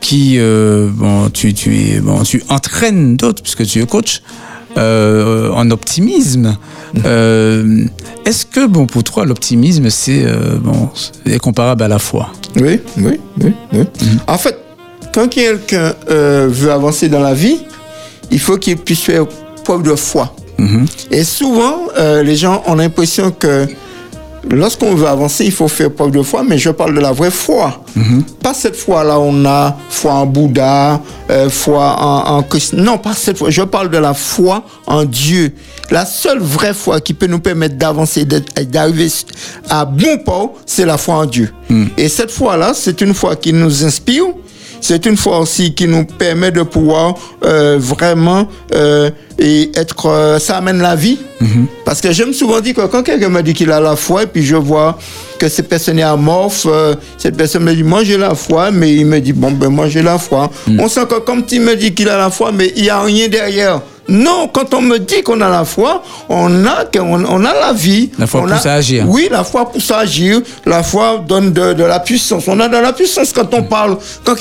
[0.00, 4.22] qui euh, bon, tu, tu bon, tu entraînes d'autres, puisque tu es coach.
[4.76, 6.56] Euh, en optimisme.
[6.94, 7.02] Mhm.
[7.06, 7.84] Euh,
[8.24, 10.90] Est-ce que bon pour toi l'optimisme c'est euh, bon
[11.26, 12.30] est comparable à la foi?
[12.56, 13.52] Oui, oui, oui.
[13.72, 13.84] oui.
[14.26, 14.58] En fait,
[15.12, 17.58] quand quelqu'un veut avancer dans la vie,
[18.30, 19.26] il faut qu'il puisse faire
[19.64, 20.34] preuve de foi.
[21.10, 21.88] Et souvent,
[22.22, 23.66] les gens ont l'impression que
[24.48, 27.30] lorsqu'on veut avancer, il faut faire preuve de foi, mais je parle de la vraie
[27.30, 27.84] foi.
[28.42, 31.00] Pas cette foi-là, on a foi en Bouddha,
[31.30, 32.72] euh, foi en, en Christ.
[32.72, 33.50] Non, pas cette foi.
[33.50, 35.52] Je parle de la foi en Dieu.
[35.90, 39.08] La seule vraie foi qui peut nous permettre d'avancer, d'arriver
[39.68, 41.52] à bon port, c'est la foi en Dieu.
[41.98, 44.24] Et cette foi-là, c'est une foi qui nous inspire.
[44.80, 47.14] C'est une foi aussi qui nous permet de pouvoir
[47.44, 50.06] euh, vraiment euh, et être.
[50.06, 51.18] euh, ça amène la vie.
[51.84, 54.24] Parce que je me souvent dit que quand quelqu'un me dit qu'il a la foi,
[54.24, 54.98] et puis je vois
[55.38, 56.66] que cette personne est amorphe,
[57.16, 59.88] cette personne me dit moi j'ai la foi, mais il me dit bon ben moi
[59.88, 60.50] j'ai la foi.
[60.78, 63.00] On sent que comme tu me dis qu'il a la foi, mais il n'y a
[63.00, 63.80] rien derrière.
[64.10, 67.72] Non, quand on me dit qu'on a la foi, on a, on, on a la
[67.72, 68.10] vie.
[68.18, 69.04] La foi on pousse a- à agir.
[69.08, 70.40] Oui, la foi pousse à agir.
[70.66, 72.44] La foi donne de, de la puissance.
[72.48, 73.96] On a de la puissance quand on parle.
[74.24, 74.34] Quand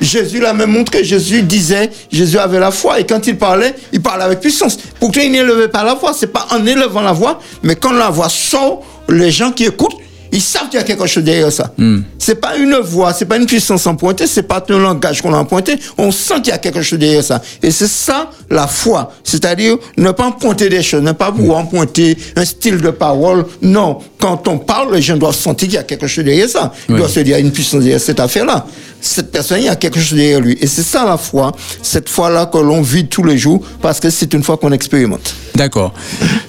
[0.00, 1.04] Jésus l'a même montré.
[1.04, 3.00] Jésus disait, Jésus avait la foi.
[3.00, 4.78] Et quand il parlait, il parlait avec puissance.
[4.98, 6.12] Pourtant, il n'élevait pas la voix.
[6.18, 9.96] C'est pas en élevant la voix, mais quand la voix sort, les gens qui écoutent,
[10.32, 11.72] ils savent qu'il y a quelque chose derrière ça.
[12.18, 15.38] C'est pas une voix, c'est pas une puissance emprunté, c'est pas un langage qu'on a
[15.38, 15.76] emprunté.
[15.98, 17.40] On sent qu'il y a quelque chose derrière ça.
[17.62, 19.12] Et c'est ça la foi.
[19.24, 23.44] C'est-à-dire ne pas emprunter des choses, ne pas pouvoir emprunter un style de parole.
[23.62, 26.72] Non, quand on parle, les gens doivent sentir qu'il y a quelque chose derrière ça.
[26.88, 26.98] Ils Oui.
[26.98, 28.66] doivent se dire, il y a une puissance derrière cette affaire-là.
[29.00, 30.58] Cette personne, il y a quelque chose derrière lui.
[30.60, 34.10] Et c'est ça la foi, cette foi-là que l'on vit tous les jours, parce que
[34.10, 35.34] c'est une foi qu'on expérimente.
[35.54, 35.94] D'accord.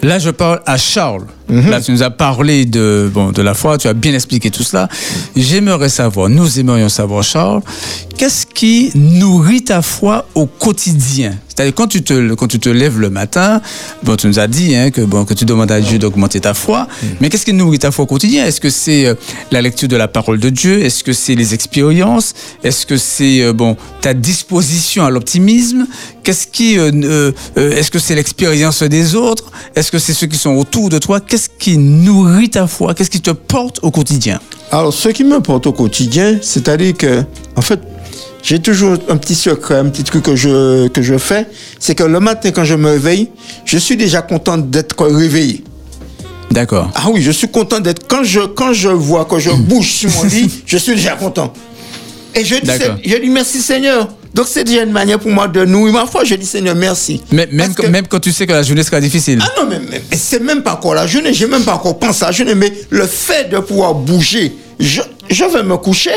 [0.04, 1.26] Là, je parle à Charles.
[1.52, 1.70] Mhm.
[1.70, 4.88] Là, tu nous as parlé de, la foi, tu as bien expliqué tout cela.
[5.36, 7.62] J'aimerais savoir, nous aimerions savoir, Charles,
[8.18, 11.36] qu'est-ce qui nourrit ta foi au quotidien?
[11.54, 13.62] C'est-à-dire, quand tu, te, quand tu te lèves le matin,
[14.04, 16.54] bon, tu nous as dit hein, que, bon, que tu demandes à Dieu d'augmenter ta
[16.54, 17.10] foi, Mhm.
[17.20, 18.46] mais qu'est-ce qui nourrit ta foi au quotidien?
[18.46, 19.16] Est-ce que c'est euh,
[19.52, 20.82] la lecture de la parole de Dieu?
[20.82, 22.34] Est-ce que c'est les expériences?
[22.64, 25.88] Est-ce que c'est euh, bon, ta disposition à l'optimisme?
[26.24, 29.52] Qu'est-ce qui, euh, est-ce que c'est l'expérience des autres?
[29.76, 31.20] Est-ce que c'est ceux qui sont autour de toi?
[31.20, 32.94] Qu'est-ce qui nourrit ta foi?
[32.94, 34.40] Qu'est-ce qui te porte au quotidien?
[34.72, 37.24] Alors, ce qui me porte au quotidien, c'est-à-dire que,
[37.58, 37.80] en fait,
[38.44, 41.46] j'ai toujours un petit secret, un petit truc que je, que je fais,
[41.80, 43.30] c'est que le matin, quand je me réveille,
[43.66, 45.64] je suis déjà content d'être réveillé.
[46.50, 46.92] D'accord.
[46.96, 48.08] Ah oui, je suis content d'être.
[48.08, 51.54] Quand je, quand je vois que je bouge sur mon lit, je suis déjà content.
[52.36, 52.70] Et je dis,
[53.06, 54.08] je dis merci Seigneur.
[54.34, 56.24] Donc c'est déjà une manière pour moi de nourrir ma foi.
[56.24, 57.22] Je dis Seigneur, merci.
[57.32, 59.40] Mais, même, Parce que- même quand tu sais que la journée sera difficile.
[59.42, 61.34] Ah non, mais c'est même pas encore la journée.
[61.34, 62.56] J'ai même pas encore pensé à la journée.
[62.56, 66.12] Mais le fait de pouvoir bouger, je, je vais me coucher.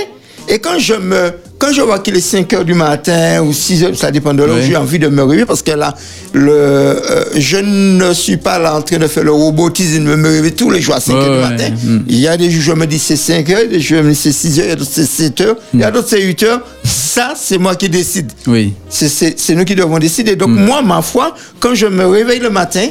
[0.48, 3.84] Et quand je me, quand je vois qu'il est 5 heures du matin ou 6
[3.84, 4.66] heures, ça dépend de l'heure, Oui.
[4.68, 5.94] j'ai envie de me réveiller parce que là,
[6.34, 10.28] le, euh, je ne suis pas là en train de faire le robotisme, de me
[10.28, 11.74] réveiller tous les jours à 5 Ouais, heures du matin.
[12.08, 14.10] Il y a des jours, je me dis c'est 5 heures, des jours, je me
[14.10, 16.08] dis c'est 6 heures, il y a d'autres c'est 7 heures, il y a d'autres
[16.08, 16.60] c'est 8 heures.
[16.84, 18.30] Ça, c'est moi qui décide.
[18.46, 18.74] Oui.
[18.90, 20.32] C'est- nous qui devons décider.
[20.34, 20.38] Mm.
[20.38, 22.86] Donc, moi, ma foi, quand je me réveille le matin,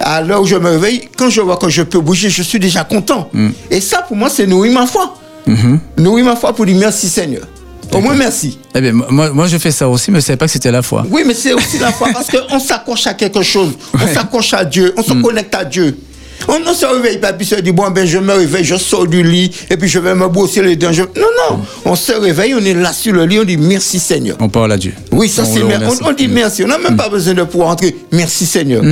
[0.00, 2.58] à l'heure où je me réveille, quand je vois que je peux bouger, je suis
[2.58, 3.28] déjà content.
[3.32, 3.50] Mm.
[3.70, 5.14] Et ça, pour moi, c'est nourrir ma foi.
[5.46, 5.78] Mm-hmm.
[5.98, 7.42] Nourrir ma foi pour dire merci Seigneur.
[7.92, 8.58] Au moins, merci.
[8.74, 10.70] Eh bien, moi, moi, je fais ça aussi, mais je ne savais pas que c'était
[10.70, 11.04] la foi.
[11.10, 13.72] Oui, mais c'est aussi la foi parce qu'on s'accroche à quelque chose.
[13.92, 14.10] On Ouais.
[14.10, 14.14] Mm.
[14.14, 14.94] s'accroche à Dieu.
[14.96, 15.98] On se connecte à Dieu.
[16.48, 19.06] On ne se réveille pas puis se dit, bon, ben, je me réveille, je sors
[19.06, 20.92] du lit et puis je vais me brosser les dents.
[20.92, 21.60] Je- Non, non.
[21.84, 24.36] On se réveille, on est là sur le lit, on dit merci Seigneur.
[24.40, 24.92] On parle à Dieu.
[25.12, 26.64] Oui, ça c'est mer- on, on dit merci.
[26.64, 27.94] On n'a même pas besoin de pouvoir entrer.
[28.12, 28.82] Merci Seigneur.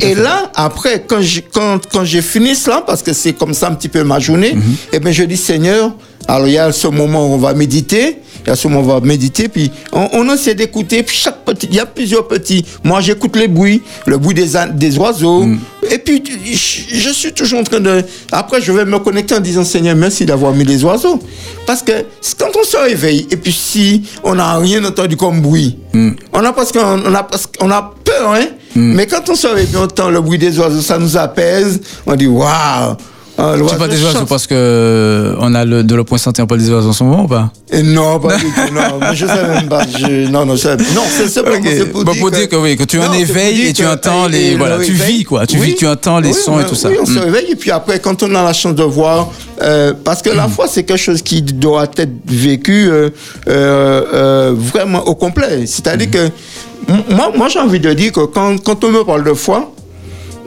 [0.00, 3.68] Et là, après, quand j'ai quand, quand j'ai fini cela, parce que c'est comme ça
[3.68, 4.56] un petit peu ma journée,
[4.92, 5.92] et bien je dis Seigneur.
[6.26, 9.00] Alors il y a ce moment où on va méditer, y a ce moment on
[9.00, 11.04] va méditer, puis on, on essaie d'écouter.
[11.06, 12.64] Chaque petit, il y a plusieurs petits.
[12.82, 15.46] Moi j'écoute les bruits, le bruit des des oiseaux.
[15.90, 18.02] Et puis je, je suis toujours en train de.
[18.32, 21.18] Après je vais me connecter en disant Seigneur merci d'avoir mis les oiseaux,
[21.66, 21.92] parce que
[22.38, 26.52] quand on se réveille et puis si on n'a rien entendu comme bruit, on a
[26.52, 28.46] parce qu'on on a parce qu'on a peur, hein.
[28.76, 31.80] Mais quand on se réveille, on entend le bruit des oiseaux, ça nous apaise.
[32.06, 32.96] On dit waouh.
[33.36, 36.46] Ah, Tu parles des oiseaux parce que euh, on a le, de point santé, on
[36.46, 37.50] parle des oiseaux en ce moment ou pas?
[37.72, 38.80] Et non, pas du tout, non.
[39.00, 39.82] Mais je sais même pas.
[39.86, 41.66] Je, non, non, je sais- non, c'est simplement Ok.
[41.66, 44.28] c'est pour, dire pour dire que oui, que tu pour éveil et tu que- entends
[44.28, 45.46] les- le voilà, tu vis, quoi.
[45.48, 46.88] Tu vis, tu entends les sons et tout ça.
[46.90, 47.18] Oui, on se Mm.
[47.18, 49.28] réveille et puis après, quand on a la chance de voir,
[49.62, 50.36] euh, parce que Mm.
[50.36, 52.88] la foi, c'est quelque chose qui doit être vécu
[53.48, 55.66] euh, vraiment au complet.
[55.66, 56.10] C'est-à-dire Mm.
[56.10, 59.72] que moi, moi j'ai envie de dire que quand, quand on me parle de foi,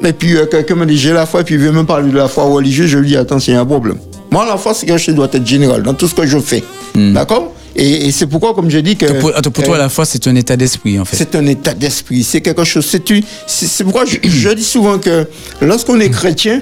[0.04, 2.12] et puis euh, quelqu'un me dit j'ai la foi, et puis il veut me parler
[2.12, 3.98] de la foi religieuse, je lui dis attention, il y a un problème.
[4.32, 6.38] Moi, la foi, c'est quelque chose qui doit être général dans tout ce que je
[6.40, 6.64] fais.
[6.96, 7.54] D'accord?
[7.76, 9.06] Et, et c'est pourquoi, comme je dis que.
[9.20, 11.16] Pour, attends, pour toi, la foi, c'est un état d'esprit, en fait.
[11.16, 12.86] C'est un état d'esprit, c'est quelque chose.
[12.86, 13.04] C'est
[13.46, 15.28] c'est c'est pourquoi je, je dis souvent que
[15.62, 16.62] lorsqu'on est chrétien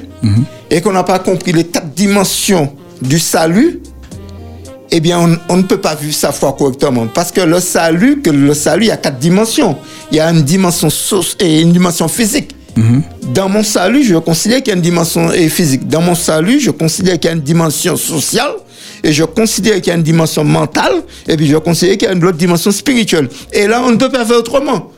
[0.69, 2.71] et qu'on n'a pas compris les quatre dimensions
[3.01, 3.79] du salut,
[4.91, 7.07] eh bien, on, on ne peut pas vivre sa foi correctement.
[7.07, 9.75] Parce que le salut, que le salut, il y a quatre dimensions.
[10.11, 12.54] Il y a une dimension soci- et une dimension physique.
[13.33, 15.87] Dans mon salut, je considère qu'il y a une dimension physique.
[15.87, 18.51] Dans mon salut, je considère qu'il y a une dimension sociale.
[19.03, 21.03] Et je considère qu'il y a une dimension mentale.
[21.27, 23.29] Et puis je considère qu'il y a une autre dimension spirituelle.
[23.53, 24.91] Et là, on ne peut pas faire autrement.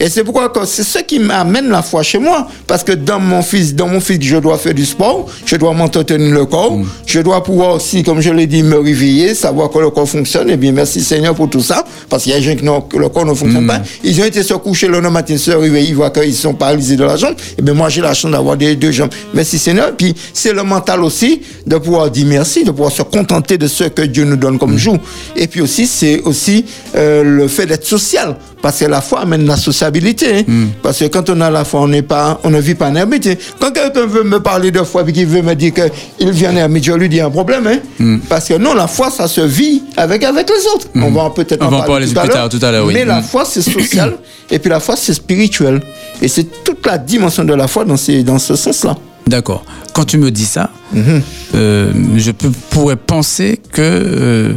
[0.00, 2.48] Et c'est pourquoi c'est ce qui m'amène la foi chez moi.
[2.66, 5.72] Parce que dans mon fils, dans mon fils, je dois faire du sport, je dois
[5.72, 9.78] m'entretenir le corps, je dois pouvoir aussi, comme je l'ai dit, me réveiller, savoir que
[9.78, 10.50] le corps fonctionne.
[10.50, 11.84] Et bien, merci Seigneur pour tout ça.
[12.08, 13.82] Parce qu'il y a des gens qui que le corps ne fonctionne pas.
[14.04, 17.04] Ils ont été se coucher le matin, se réveiller, ils voient qu'ils sont paralysés de
[17.04, 17.34] la jambe.
[17.56, 19.10] Et bien, moi, j'ai la chance d'avoir des deux jambes.
[19.34, 19.92] Merci Seigneur.
[19.96, 23.84] Puis, c'est le mental aussi, de pouvoir dire merci, de pouvoir se contenter de ce
[23.84, 24.96] que Dieu nous donne comme jour.
[25.36, 28.36] Et puis aussi, c'est aussi euh, le fait d'être social.
[28.60, 29.56] Parce que la foi amène la
[29.90, 30.42] hein.
[30.82, 32.94] Parce que quand on a la foi, on n'est pas, on ne vit pas en
[32.94, 33.28] ermite.
[33.60, 36.56] Quand quelqu'un veut me parler de foi et qu'il veut me dire qu'il vient en
[36.56, 37.66] ermite, je lui dis un problème.
[37.66, 38.18] hein.
[38.28, 40.88] Parce que non, la foi, ça se vit avec, avec les autres.
[40.94, 42.94] On va peut-être en en parler tout, plus tard, tout à l'heure, oui.
[42.94, 44.14] Mais la foi, c'est social.
[44.50, 45.80] et puis la foi, c'est spirituel.
[46.22, 48.96] Et c'est toute la dimension de la foi dans, ces, dans ce sens-là.
[49.26, 49.64] D'accord.
[49.94, 51.22] Quand tu me dis ça, Mhm.
[51.54, 54.52] euh, je peux- pourrais penser que euh,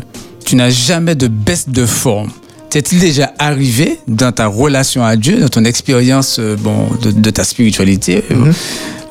[0.46, 2.30] tu n'as jamais de baisse de forme.
[2.72, 7.30] T'est-il déjà arrivé dans ta relation à Dieu, dans ton expérience euh, bon, de, de
[7.30, 8.54] ta spiritualité, euh, Mhm.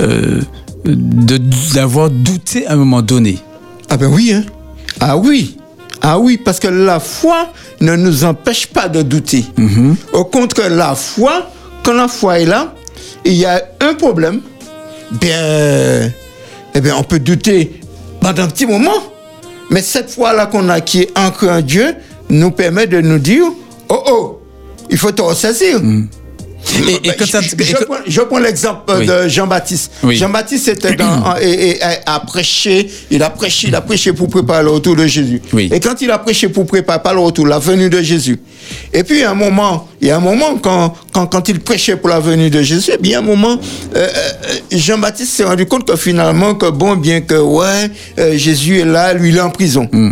[0.03, 0.41] euh,
[0.87, 1.41] de-
[1.75, 3.39] d'avoir douté à un moment donné?
[3.91, 4.45] Ah ben oui, hein.
[4.99, 5.57] Ah oui.
[6.01, 9.45] Ah oui, parce que la foi ne nous empêche pas de douter.
[10.15, 11.51] Au contraire, la foi,
[11.85, 12.73] quand la foi est là,
[13.27, 14.41] il y a un problème,
[15.11, 16.11] bien,
[16.75, 17.81] eh bien, on peut douter
[18.23, 18.97] pendant un petit moment.
[19.69, 21.95] Mais cette foi-là qu'on a qui est ancrée en Dieu
[22.31, 23.45] nous permet de nous dire,
[23.89, 24.41] oh oh,
[24.91, 25.81] il faut te ressaisir.
[26.87, 29.07] Et, et quand ça- je, prends, je prends l'exemple Oui.
[29.07, 29.93] de Jean-Baptiste.
[30.03, 30.17] Oui.
[30.17, 34.63] Jean-Baptiste était dans, et, et a, prêché, il a prêché, il a prêché pour préparer
[34.63, 35.41] le retour de Jésus.
[35.55, 35.71] Oui.
[35.73, 38.39] Et quand il a prêché pour préparer le retour, la venue de Jésus.
[38.93, 41.49] Et puis, il y a un moment, il y a un moment quand, quand, quand
[41.49, 43.59] il prêchait pour la venue de Jésus, eh bien, un moment,
[43.97, 48.81] euh, euh, Jean-Baptiste s'est rendu compte que finalement, que bon, bien que, ouais, euh, Jésus
[48.81, 49.89] est là, lui, il est en prison.
[49.91, 50.11] Mm.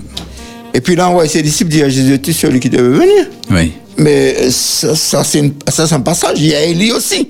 [0.75, 2.99] Et puis là, on voit ses disciples dire à Jésus, tu es celui qui devait
[2.99, 3.27] venir?
[3.51, 3.73] Oui.
[3.97, 5.43] Mais ça, ça, c'est
[5.93, 6.39] un passage.
[6.39, 7.29] Il y a Élie aussi.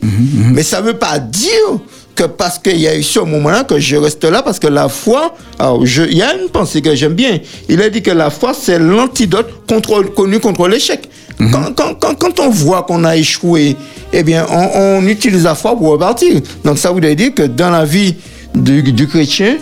[0.52, 1.78] Mais ça ne veut pas dire
[2.14, 4.88] que parce qu'il y a eu ce moment-là que je reste là, parce que la
[4.88, 7.38] foi, alors je- il y a une pensée que j'aime bien.
[7.68, 11.08] Il a dit que la foi, c'est l'antidote contre, connu contre l'échec.
[11.38, 13.76] Quand, quand, quand, quand on voit qu'on a échoué,
[14.12, 16.40] eh bien, on, on utilise la foi pour repartir.
[16.64, 18.16] Donc ça voudrait dire que dans la vie
[18.56, 19.56] du, du chrétien,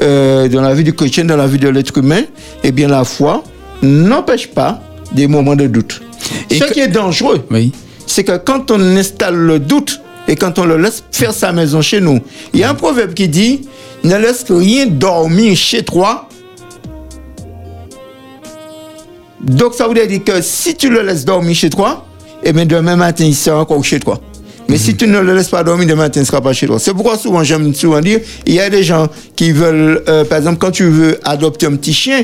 [0.00, 2.22] euh, dans la vie du chrétien, dans la vie de l'être humain,
[2.64, 3.42] eh bien, la foi
[3.82, 4.80] n'empêche pas
[5.12, 6.00] des moments de doute.
[6.50, 7.72] Et Ce que- qui est dangereux, Oui.
[8.06, 11.82] c'est que quand on installe le doute et quand on le laisse faire sa maison
[11.82, 12.20] chez nous,
[12.54, 13.62] il y a un proverbe qui dit
[14.04, 16.28] ne laisse rien dormir chez toi.
[19.40, 22.04] Donc ça voudrait dire que si tu le laisses dormir chez toi,
[22.44, 24.20] eh bien demain matin il sera encore chez toi.
[24.68, 26.78] Mais si tu ne le laisses pas dormir, demain il ne sera pas chez toi.
[26.78, 30.38] C'est pourquoi souvent j'aime souvent dire, il y a des gens qui veulent, euh, par
[30.38, 32.22] exemple, quand tu veux adopter un petit chien,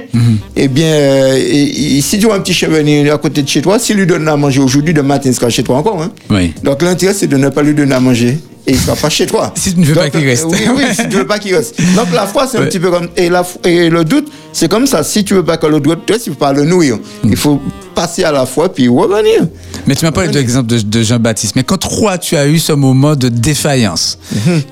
[0.57, 3.49] eh bien, euh, et- et si tu vois un petit chien venir à côté de
[3.49, 6.03] chez toi, s'il lui donne à manger aujourd'hui, demain matin il sera chez toi encore.
[6.03, 6.11] Hein.
[6.31, 6.53] Oui.
[6.63, 8.39] Donc l'intérêt, c'est de ne pas lui donner à manger.
[8.69, 9.51] Et il ne sera pas chez toi.
[9.57, 10.45] Si tu ne veux pas Donc, qu'il reste.
[10.47, 11.75] Oui, oui, si tu ne veux pas qu'il reste.
[11.97, 13.09] Donc la foi, c'est un petit peu comme.
[13.17, 15.03] Et, la, et le doute, c'est comme ça.
[15.03, 16.99] Si tu veux pas que le doute reste, il ne faut pas le nourrir.
[17.25, 17.63] Il faut
[17.95, 19.49] passer à la foi puis revenir.
[19.87, 21.57] Mais tu m'as parlé de l'exemple de, de Jean-Baptiste.
[21.57, 24.19] Mais quand toi, tu as eu ce moment de défaillance,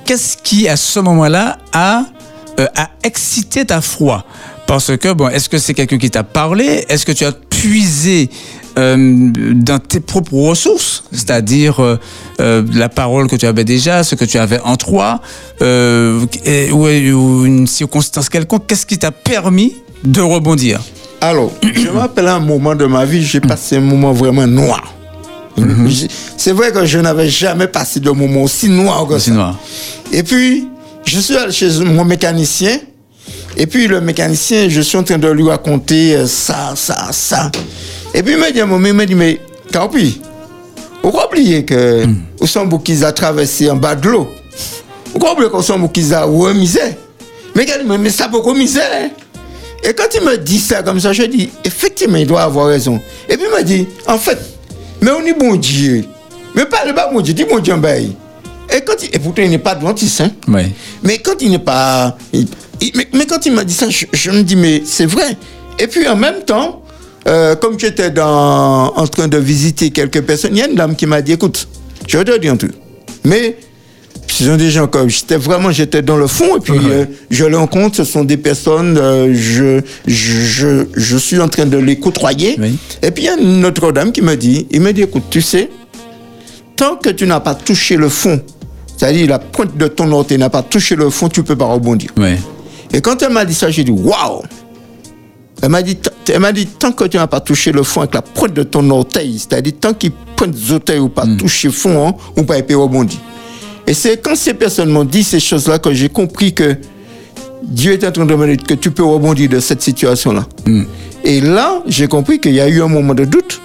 [0.04, 2.02] qu'est-ce qui, à ce moment-là, a,
[2.60, 4.26] euh, a excité ta foi?
[4.66, 6.84] Parce que, bon, est-ce que c'est quelqu'un qui t'a parlé?
[6.88, 8.28] Est-ce que tu as puisé
[8.78, 11.04] euh, dans tes propres ressources?
[11.12, 11.98] C'est-à-dire euh,
[12.40, 15.20] euh, la parole que tu avais déjà, ce que tu avais en toi,
[15.62, 20.80] euh, et- ou, ou une circonstance quelconque Qu'est-ce qui t'a permis de rebondir?
[21.20, 24.92] Alors, je me rappelle un moment de ma vie, j'ai passé un moment vraiment noir.
[25.86, 29.30] J'ai- C'est vrai que je n'avais jamais passé de moment aussi noir que ça.
[29.30, 29.58] noir.
[30.12, 30.66] Et puis,
[31.04, 32.78] je suis allé chez mon mécanicien.
[33.56, 37.50] Et puis, le mécanicien, je suis en train de lui raconter euh, ça, ça, ça.
[38.14, 39.40] Et puis, il m'a dit moment, il m'a dit, mais,
[39.72, 40.20] Carpi,
[41.02, 42.04] vous oublier que
[42.46, 44.28] Sambouk, qu'ils a traversé en bas de l'eau.
[45.12, 45.18] Vous
[45.62, 46.80] Sambouk, qu'ils a remisé.
[47.54, 48.90] Mais, il dit, mais, ça beaucoup misère.
[48.92, 49.08] hein.
[49.84, 53.00] Et quand il me dit ça comme ça, je dis, effectivement, il doit avoir raison.
[53.28, 54.38] Et puis il m'a dit, en fait,
[55.00, 56.04] mais on est bon Dieu.
[56.56, 58.10] Mais parle pas bon Dieu, dis bon Dieu en.
[58.74, 60.22] Et, quand il, et pourtant, il n'est pas adventiste.
[60.22, 60.30] Hein?
[60.48, 60.62] Oui.
[61.04, 62.16] Mais quand il n'est pas.
[62.32, 62.48] il-
[62.94, 65.36] mais, mais quand il m'a dit ça, je, je me dis, mais c'est vrai.
[65.78, 66.82] Et puis en même temps,
[67.28, 70.94] euh, comme j'étais dans, en train de visiter quelques personnes, il y a une dame
[70.96, 71.68] qui m'a dit, écoute,
[72.06, 72.72] je vais te dire un truc.
[73.24, 73.56] Mais
[74.28, 77.44] ce sont des gens comme j'étais vraiment j'étais dans le fond et puis euh, je
[77.44, 81.76] les rencontre ce sont des personnes euh, je, je je je suis en train de
[81.78, 82.76] les côtoyer Oui.
[83.02, 85.22] et puis il y a une autre dame qui me dit il me dit écoute
[85.30, 85.70] tu sais
[86.74, 88.40] tant que tu n'as pas touché le fond
[88.96, 92.10] c'est-à-dire la pointe de ton orteil n'a pas touché le fond tu peux pas rebondir
[92.18, 92.34] Oui.
[92.92, 94.42] Et quand elle m'a dit ça j'ai dit waouh
[95.62, 95.96] elle m'a dit,
[96.28, 98.62] elle m'a dit, tant que tu n'as pas touché le fond avec la pointe de
[98.62, 102.42] ton orteil, c'est-à-dire tant qu'il pointe des orteils ou pas touché le fond, hein, ou
[102.42, 103.18] pas épée rebondir.
[103.86, 106.76] Et c'est quand ces personnes m'ont dit ces choses-là que j'ai compris que
[107.62, 110.46] Dieu est en train de me dire que tu peux rebondir de cette situation-là.
[111.24, 113.60] Et là, j'ai compris qu'il y a eu un moment de doute.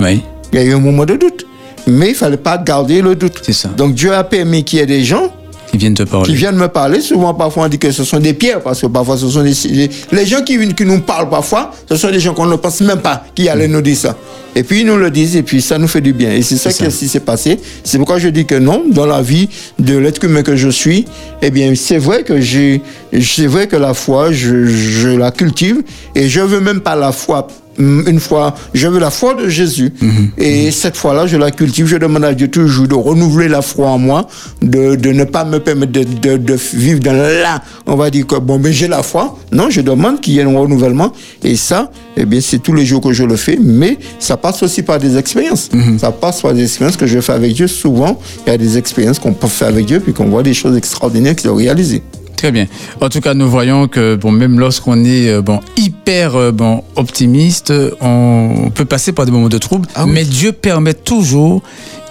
[0.00, 0.22] Oui.
[0.52, 1.46] Il y a eu un moment de doute.
[1.86, 3.40] Mais il fallait pas garder le doute.
[3.42, 3.68] C'est ça.
[3.68, 5.32] Donc Dieu a permis qu'il y ait des gens
[5.70, 6.26] Qui viennent te parler.
[6.26, 7.00] qui viennent me parler.
[7.00, 9.88] Souvent, parfois, on dit que ce sont des pierres, parce que parfois, ce sont des...
[10.12, 13.00] Les gens qui, qui nous parlent parfois, ce sont des gens qu'on ne pense même
[13.00, 14.16] pas qui allaient nous dire ça.
[14.56, 16.32] Et puis, ils nous le disent, et puis ça nous fait du bien.
[16.32, 17.06] Et c'est ça C'est qui ça.
[17.06, 17.60] s'est passé.
[17.84, 19.48] C'est pourquoi je dis que non, dans la vie
[19.78, 21.04] de l'être humain que je suis,
[21.40, 22.82] eh bien, c'est vrai que j'ai...
[23.22, 25.82] C'est vrai que la foi, je, je la cultive,
[26.16, 27.46] et je veux même pas la foi
[27.78, 29.92] une foi, je veux la foi de Jésus.
[30.36, 31.86] Et cette foi-là, je la cultive.
[31.86, 34.26] Je demande à Dieu toujours de renouveler la foi en moi,
[34.62, 37.62] de, de ne pas me permettre de, de, de vivre dans là.
[37.86, 39.38] On va dire que bon, mais j'ai la foi.
[39.52, 41.12] Non, je demande qu'il y ait un renouvellement.
[41.42, 43.58] Et ça, eh bien, c'est tous les jours que je le fais.
[43.60, 45.70] Mais ça passe aussi par des expériences.
[45.98, 47.66] Ça passe par des expériences que je fais avec Dieu.
[47.66, 50.54] Souvent, il y a des expériences qu'on peut faire avec Dieu, puis qu'on voit des
[50.54, 52.02] choses extraordinaires qui sont réalisées.
[52.40, 52.66] Très bien.
[53.02, 56.82] En tout cas, nous voyons que bon, même lorsqu'on est euh, bon hyper euh, bon
[56.96, 57.70] optimiste,
[58.00, 60.12] on peut passer par des moments de trouble, Ah oui.
[60.14, 61.62] mais Dieu permet toujours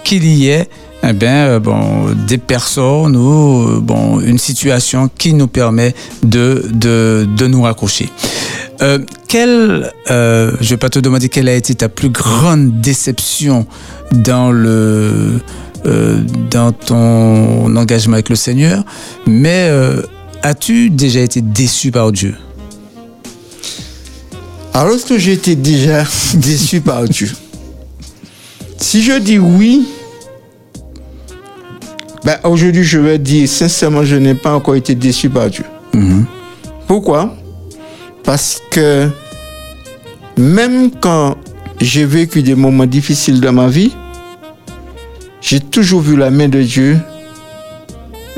[0.04, 0.68] qu'il y ait
[1.02, 7.26] eh bien, euh, bon, des personnes ou bon, une situation qui nous permet de, de,
[7.36, 8.08] de nous raccrocher.
[8.82, 13.66] Euh, quelle, euh, je vais pas te demander quelle a été ta plus grande déception
[14.12, 15.40] dans le
[15.86, 16.20] euh,
[16.52, 18.84] dans ton engagement avec le Seigneur,
[19.26, 19.68] mais
[20.42, 22.34] as-tu déjà été déçu par Dieu?
[24.72, 27.30] Alors, lorsque j'ai été déjà déçu par Dieu,
[28.76, 29.86] si je dis oui,
[32.24, 35.64] ben aujourd'hui, je vais dire sincèrement, je n'ai pas encore été déçu par Dieu.
[36.86, 37.34] Pourquoi?
[38.24, 39.08] Parce que
[40.36, 41.36] même quand
[41.80, 43.92] j'ai vécu des moments difficiles dans ma vie,
[45.40, 46.98] j'ai toujours vu la main de Dieu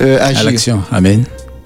[0.01, 0.45] euh, à agir.
[0.45, 1.25] l'action Amen.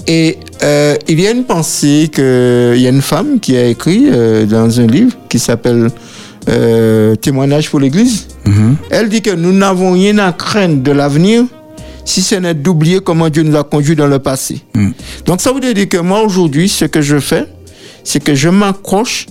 [0.09, 3.67] Et euh, il y a une pensée que il y a une femme qui a
[3.67, 5.91] écrit euh, dans un livre qui s'appelle
[6.49, 8.29] euh, Témoignage pour l'Église.
[8.91, 11.45] Elle dit que nous n'avons rien à craindre de l'avenir
[12.05, 14.61] si ce n'est d'oublier comment Dieu nous a conduits dans le passé.
[15.25, 17.47] Donc ça veut dire que moi aujourd'hui, ce que je fais,
[18.05, 19.27] c'est que je m'accroche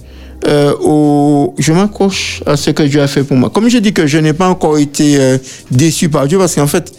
[0.48, 3.50] euh, au, je m'accroche à ce que Dieu a fait pour moi.
[3.50, 5.38] Comme je dis que je n'ai pas encore été euh,
[5.72, 6.94] déçu par Dieu, parce qu'en fait,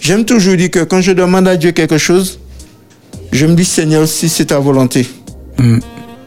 [0.00, 2.40] j'aime toujours dire que quand je demande à Dieu quelque chose,
[3.32, 5.06] je me dis Seigneur, si c'est ta volonté,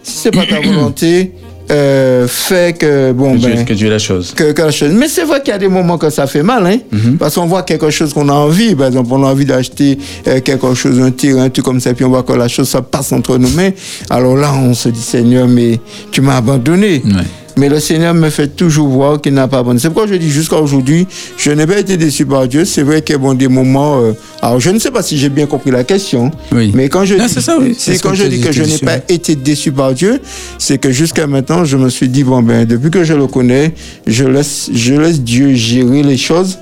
[0.03, 1.33] si c'est pas ta volonté,
[1.71, 4.33] euh, fais que bon Que Dieu, ben que Dieu la chose.
[4.35, 4.91] que chose.
[4.91, 6.77] Mais c'est vrai qu'il y a des moments que ça fait mal, hein,
[7.17, 8.75] parce qu'on voit quelque chose qu'on a envie.
[8.75, 9.97] Par exemple, on a envie d'acheter
[10.27, 12.67] euh, quelque chose, un tir, un truc comme ça, puis on voit que la chose
[12.67, 13.71] ça passe entre nos mains.
[14.09, 15.79] Alors là, on se dit Seigneur, mais
[16.11, 17.01] tu m'as abandonné.
[17.05, 17.23] Ouais.
[17.55, 19.79] Mais le Seigneur me fait toujours voir qu'il n'a pas abandonné.
[19.79, 21.05] C'est pourquoi je dis jusqu'à aujourd'hui,
[21.37, 22.65] je n'ai pas été déçu par Dieu.
[22.65, 23.99] C'est vrai qu'il y a bon, des moments.
[24.01, 26.31] euh, alors, je ne sais pas si j'ai bien compris la question.
[26.51, 26.71] Oui.
[26.73, 27.77] Mais quand je Non, dis, c'est ça, oui.
[28.01, 30.19] Quand que je dis que je n'ai pas été déçu par Dieu,
[30.57, 33.73] c'est que jusqu'à maintenant, je me suis dit, bon, ben, depuis que je le connais,
[34.07, 36.57] je laisse, je laisse Dieu gérer les choses.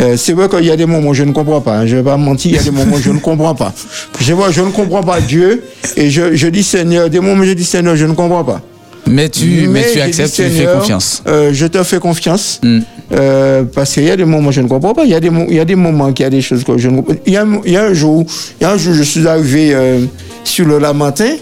[0.00, 1.78] Euh, c'est vrai qu'il y a des moments où je ne comprends pas.
[1.78, 3.54] hein, je ne vais pas mentir, il y a des moments où je ne comprends
[3.54, 3.72] pas.
[4.20, 5.62] Je vois, je ne comprends pas Dieu
[5.96, 8.62] et je, je dis Seigneur, des moments où je dis Seigneur, je ne comprends pas.
[9.06, 11.22] Mais tu, mais, tu acceptes, dit, tu fais confiance.
[11.26, 12.60] euh, je te fais confiance.
[12.62, 12.78] Mm.
[13.12, 15.04] Euh, parce qu'il y a des moments où je ne comprends pas.
[15.04, 16.64] Il y a des, mo- il y a des moments qu'il y a des choses
[16.64, 17.20] que je ne comprends pas.
[17.26, 18.24] Il y a, il y a un jour,
[18.60, 20.00] il y a un jour, je suis arrivé euh,
[20.42, 21.34] sur le Lamentin.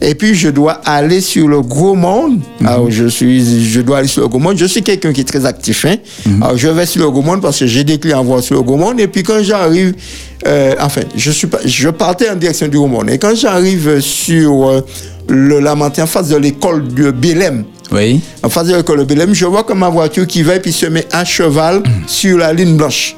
[0.00, 2.38] Et puis, je dois aller sur le gros monde.
[2.64, 4.56] Alors, je suis, je dois aller sur le gros monde.
[4.56, 5.84] Je suis quelqu'un qui est très actif.
[5.84, 5.96] Hein?
[6.40, 8.54] Alors, je vais sur le gros monde parce que j'ai des clients à voir sur
[8.54, 9.00] le gros monde.
[9.00, 9.94] Et puis, quand j'arrive,
[10.80, 13.10] enfin, je suis je partais en direction du gros monde.
[13.10, 14.84] Et quand j'arrive sur
[15.28, 18.20] le Lamentin, en face de l'école de Bélem, Oui.
[18.42, 20.72] en face de l'école de Bélem, je vois que ma voiture qui va et puis
[20.72, 23.14] se met à cheval sur la ligne blanche.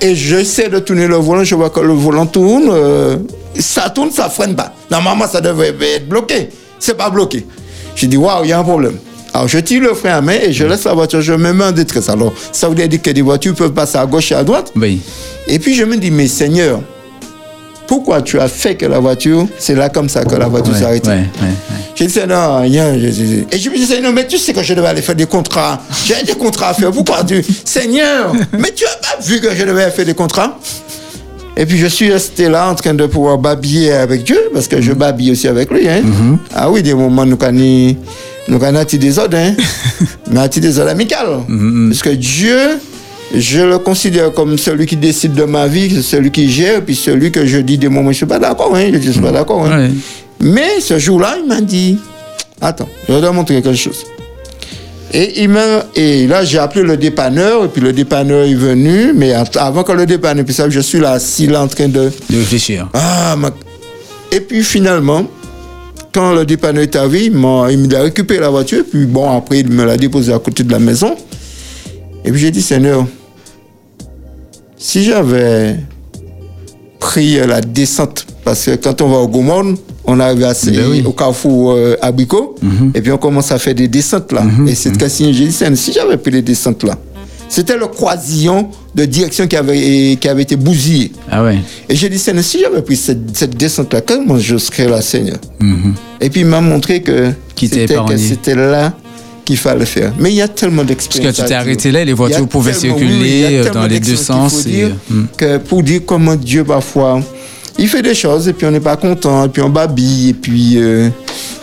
[0.00, 3.16] Et j'essaie de tourner le volant, je vois que le volant tourne, euh,
[3.58, 4.72] ça tourne, ça freine pas.
[4.90, 6.48] Normalement, ça devrait être bloqué.
[6.78, 7.46] C'est pas bloqué.
[7.94, 8.96] Je dis, waouh, il y a un problème.
[9.32, 11.64] Alors, je tire le frein à main et je laisse la voiture, je me mets
[11.64, 12.08] en détresse.
[12.10, 14.70] Alors, ça veut dire que des voitures peuvent passer à gauche et à droite.
[14.76, 15.00] Oui.
[15.48, 16.80] Et puis, je me dis, mais Seigneur,
[17.86, 20.78] pourquoi tu as fait que la voiture, c'est là comme ça que la voiture Ouais,
[20.78, 21.76] s'est arrêtée ouais, ouais, ouais.
[21.94, 22.92] j'ai dit, non, rien.
[22.94, 25.80] Et je me disais, non, mais tu sais que je devais aller faire des contrats.
[26.04, 26.90] J'ai des contrats à faire.
[26.90, 27.44] Pourquoi tu.
[27.64, 30.58] Seigneur, mais tu as pas vu que je devais faire des contrats?
[31.58, 34.80] Et puis je suis resté là en train de pouvoir babiller avec Dieu, parce que
[34.82, 35.88] je babille aussi avec lui.
[35.88, 36.02] Hein.
[36.54, 37.96] Ah oui, des moments, nous avons
[38.48, 39.54] nous des désordres, hein?
[40.30, 41.40] mais des désordres amicales?
[41.88, 42.78] Parce que Dieu,
[43.34, 47.30] je le considère comme celui qui décide de ma vie, celui qui gère, puis celui
[47.32, 48.90] que je dis des moments, je suis pas d'accord, hein.
[48.92, 49.86] Je je suis pas d'accord, hein.
[49.88, 49.90] Ouais.
[50.40, 51.98] Mais ce jour-là, il m'a dit,
[52.60, 54.04] attends, je vais te montrer quelque chose.
[55.12, 59.12] Et, il m'a, et là, j'ai appelé le dépanneur, et puis le dépanneur est venu,
[59.14, 62.10] mais avant que le dépanneur puisse je suis là, assis là, en train de...
[62.30, 62.88] De réfléchir.
[62.92, 63.50] Ah, ma-
[64.32, 65.24] Et puis finalement,
[66.12, 67.64] quand le dépanneur est arrivé, il m'a
[68.02, 71.14] récupéré la voiture, puis bon, après, il me l'a déposée à côté de la maison.
[72.24, 73.06] Et puis j'ai dit, Seigneur,
[74.78, 75.76] si j'avais
[76.98, 79.74] pris la descente, parce que quand on va au Gaumont,
[80.04, 81.02] on arrive à, Ben oui.
[81.04, 82.54] au carrefour euh, Abricot,
[82.94, 84.42] et puis on commence à faire des descentes là.
[84.66, 86.96] Et c'est que si j'ai dit, Seigneur, si j'avais pris les descentes là,
[87.48, 91.12] C'était le croisillon de direction qui avait, qui avait été bousillé.
[91.30, 91.58] Ah ouais.
[91.88, 95.38] Et j'ai dit, Seigneur, si j'avais pris cette, cette descente-là, comment je serais là, Seigneur?
[96.20, 97.30] Et puis il m'a montré que
[98.18, 98.96] c'était là
[99.46, 100.12] qu'il fallait faire.
[100.18, 101.36] Mais il y a tellement Parce d'expériences.
[101.36, 104.16] que tu t'es arrêté là, les voitures pouvaient circuler oui, oui, euh, dans les deux
[104.16, 104.64] sens.
[104.64, 105.26] qu'il et, hmm.
[105.38, 107.22] que pour dire comment Dieu parfois
[107.78, 110.34] il fait des choses et puis on n'est pas content et puis on babille et
[110.34, 111.08] puis euh,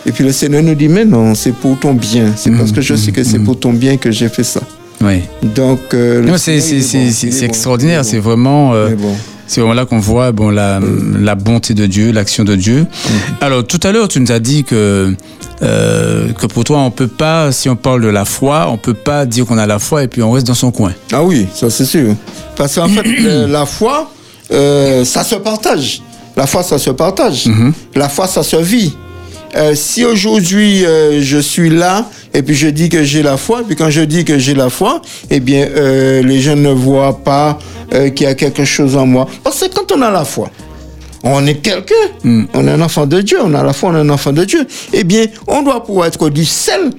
[0.06, 2.72] et puis le Seigneur nous dit mais non c'est pour ton bien c'est Hmm, parce
[2.72, 4.60] que je sais que c'est pour ton bien que j'ai fait ça
[5.00, 5.22] ouais.
[5.42, 8.90] donc euh, c'est bon, extraordinaire, c'est bon, vraiment, euh.
[9.46, 10.80] C'est vraiment là qu'on voit bon, la,
[11.18, 12.86] la bonté de Dieu, l'action de Dieu.
[13.40, 15.14] Alors tout à l'heure, tu nous as dit que,
[15.62, 18.94] euh, que pour toi, on peut pas, si on parle de la foi, on peut
[18.94, 20.92] pas dire qu'on a la foi et puis on reste dans son coin.
[21.12, 22.14] Ah oui, ça c'est sûr.
[22.56, 23.02] Parce qu'en fait,
[23.46, 24.10] la foi,
[24.52, 26.02] euh, ça se partage.
[26.36, 27.48] La foi, ça se partage.
[27.94, 28.94] La foi, ça se vit.
[29.56, 33.60] Euh, si aujourd'hui euh, je suis là et puis je dis que j'ai la foi,
[33.60, 35.00] et puis quand je dis que j'ai la foi,
[35.30, 37.58] eh bien euh, les gens ne voient pas
[38.16, 39.28] qu'il y a quelque chose en moi.
[39.44, 40.50] Parce que quand on a la foi,
[41.22, 41.94] on est quelqu'un,
[42.24, 44.44] on est un enfant de Dieu, on a la foi, on est un enfant de
[44.44, 44.66] Dieu.
[44.92, 46.90] Eh bien, on doit pouvoir être du sel.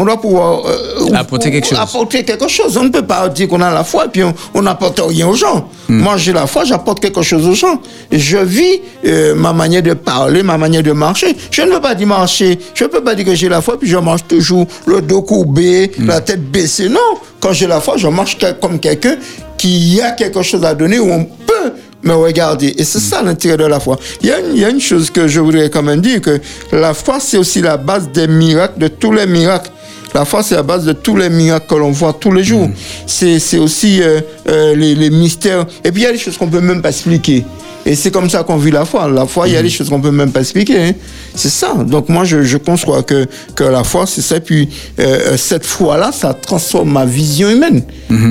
[0.00, 1.78] On doit pouvoir euh, Apporter quelque chose.
[1.78, 2.76] apporter quelque chose.
[2.76, 4.22] On ne peut pas dire qu'on a la foi et puis
[4.54, 5.68] on- n'apporte rien aux gens.
[5.88, 7.80] Moi, j'ai la foi, j'apporte quelque chose aux gens.
[8.12, 11.36] Je vis euh, ma manière de parler, ma manière de marcher.
[11.50, 12.58] Je ne veux pas dire marcher.
[12.74, 15.22] Je ne peux pas dire que j'ai la foi puis je marche toujours le dos
[15.22, 16.88] courbé, la tête baissée.
[16.88, 17.00] Non,
[17.40, 19.16] quand j'ai la foi, je marche comme quelqu'un
[19.56, 21.72] qui a quelque chose à donner où on peut
[22.04, 22.72] me regarder.
[22.78, 23.96] Et c'est ça l'intérêt de la foi.
[24.22, 26.20] Il y, a une, il y a une chose que je voudrais quand même dire,
[26.20, 26.40] que
[26.70, 29.70] la foi, c'est aussi la base des miracles, de tous les miracles.
[30.14, 32.68] La foi, c'est la base de tous les miracles que l'on voit tous les jours.
[33.06, 35.66] C'est c'est aussi euh, euh, les, les mystères.
[35.84, 37.44] Et puis, il y a des choses qu'on peut même pas expliquer.
[37.86, 39.08] Et c'est comme ça qu'on vit la foi.
[39.08, 40.78] La foi, il y a des choses qu'on peut même pas expliquer.
[40.78, 40.92] hein.
[41.34, 41.72] C'est ça.
[41.86, 44.40] Donc moi, je, je conçois que, que la foi, c'est ça.
[44.40, 47.82] Puis euh, cette foi-là, ça transforme ma vision humaine.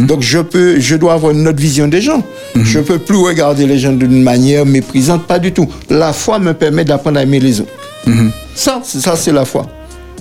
[0.07, 2.21] Donc je peux, je dois avoir une autre vision des gens.
[2.55, 5.67] Je peux plus regarder les gens d'une manière méprisante, pas du tout.
[5.89, 7.71] La foi me permet d'apprendre à aimer les autres.
[8.55, 9.65] Ça, c'est ça, c'est la foi.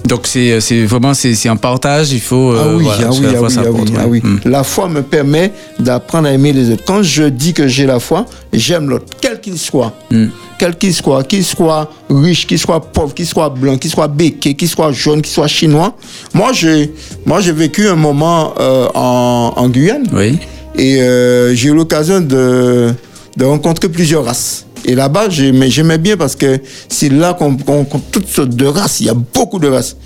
[0.07, 3.11] Donc c'est c'est vraiment c'est c'est un partage, il faut euh, Ah oui, voilà, ah
[3.13, 4.21] oui, ah foi, oui, ah oui, ah oui.
[4.23, 4.41] Mm.
[4.45, 6.85] La foi me permet d'apprendre à aimer les autres.
[6.87, 9.93] Quand je dis que j'ai la foi, j'aime l'autre, quel qu'il soit.
[10.11, 10.27] Mm.
[10.59, 14.55] Quel qu'il soit, qu'il soit riche, qu'il soit pauvre, qu'il soit blanc, qu'il soit béqué,
[14.55, 15.95] qu'il soit jaune, qu'il soit chinois.
[16.33, 16.95] Moi, j'ai,
[17.27, 20.07] moi, j'ai vécu un moment euh, en, en Guyane.
[20.15, 20.39] Oui.
[20.77, 22.95] Et euh, j'ai eu l'occasion de,
[23.37, 24.66] de rencontrer plusieurs races.
[24.87, 29.01] Et là-bas, j'aimais, j'aimais bien parce que c'est là qu'on rencontre toutes sortes de races.
[29.01, 29.97] Il y a beaucoup de races.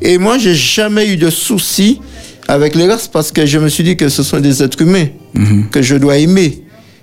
[0.00, 2.00] Et moi, j'ai jamais eu de soucis
[2.46, 5.08] avec les races parce que je me suis dit que ce sont des êtres humains
[5.72, 6.62] que je dois aimer.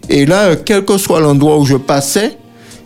[0.10, 2.38] Et là, quel que soit l'endroit où je passais,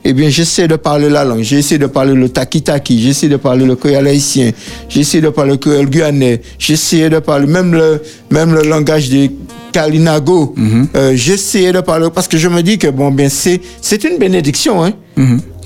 [0.03, 1.41] eh bien, j'essaie de parler la langue.
[1.41, 3.01] J'ai essayé de parler le taki-taki.
[3.01, 4.51] J'ai essayé de parler le créole haïtien.
[4.95, 6.41] Essayé de parler le créole guyanais.
[6.57, 9.31] J'ai essayé de parler même le, même le langage des
[9.71, 10.55] Kalinago.
[10.95, 14.03] Euh, j'ai essayé de parler parce que je me dis que bon, bien, c'est, c'est
[14.03, 14.93] une bénédiction, hein.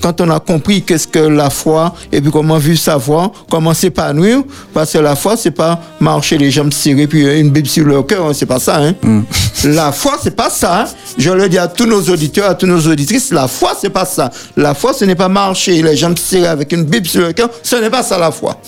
[0.02, 3.74] Quand on a compris qu'est-ce que la foi et puis comment vivre sa foi, comment
[3.74, 4.42] s'épanouir,
[4.74, 8.02] parce que la foi, c'est pas marcher les jambes serrées puis une bible sur le
[8.02, 8.94] cœur, hein, c'est pas ça, hein.
[9.64, 10.82] La foi, c'est pas ça.
[10.82, 10.84] hein.
[11.18, 14.04] Je le dis à tous nos auditeurs, à tous nos auditrices, la foi, c'est pas
[14.04, 14.30] ça.
[14.56, 17.48] La foi, ce n'est pas marcher les jambes serrées avec une Bible sur le cœur.
[17.62, 18.60] Ce n'est pas ça la foi.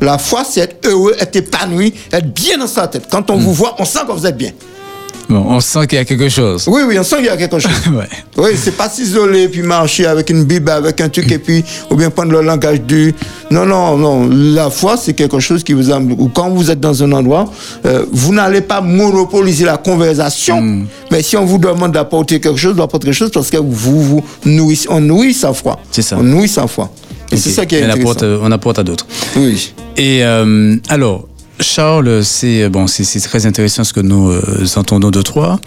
[0.00, 3.04] La foi, c'est être heureux, être épanoui, être bien dans sa tête.
[3.10, 4.50] Quand on vous voit, on sent que vous êtes bien.
[5.32, 6.64] Bon, on sent qu'il y a quelque chose.
[6.68, 7.72] Oui, oui, on sent qu'il y a quelque chose.
[7.92, 8.08] Ouais.
[8.36, 11.94] Oui, c'est pas s'isoler puis marcher avec une Bible, avec un truc et puis, ou
[11.94, 13.14] bien prendre le langage du.
[13.50, 14.28] Non, non, non.
[14.30, 15.98] La foi, c'est quelque chose qui vous a.
[15.98, 17.50] Ou quand vous êtes dans un endroit,
[17.86, 20.84] euh, vous n'allez pas monopoliser la conversation.
[21.10, 24.24] Mais si on vous demande d'apporter quelque chose, d'apporter quelque chose parce que vous vous
[24.44, 24.88] nourrissez.
[24.90, 25.78] On nourrit sa foi.
[25.90, 26.16] C'est ça.
[26.18, 26.90] On nourrit sa foi.
[27.30, 28.22] Et c'est ça qui est on intéressant.
[28.24, 29.06] euh, on apporte à d'autres.
[29.36, 29.72] Oui.
[29.96, 31.28] Et euh, alors,
[31.62, 35.60] Charles, c'est bon, c'est très intéressant ce que nous euh, entendons de toi.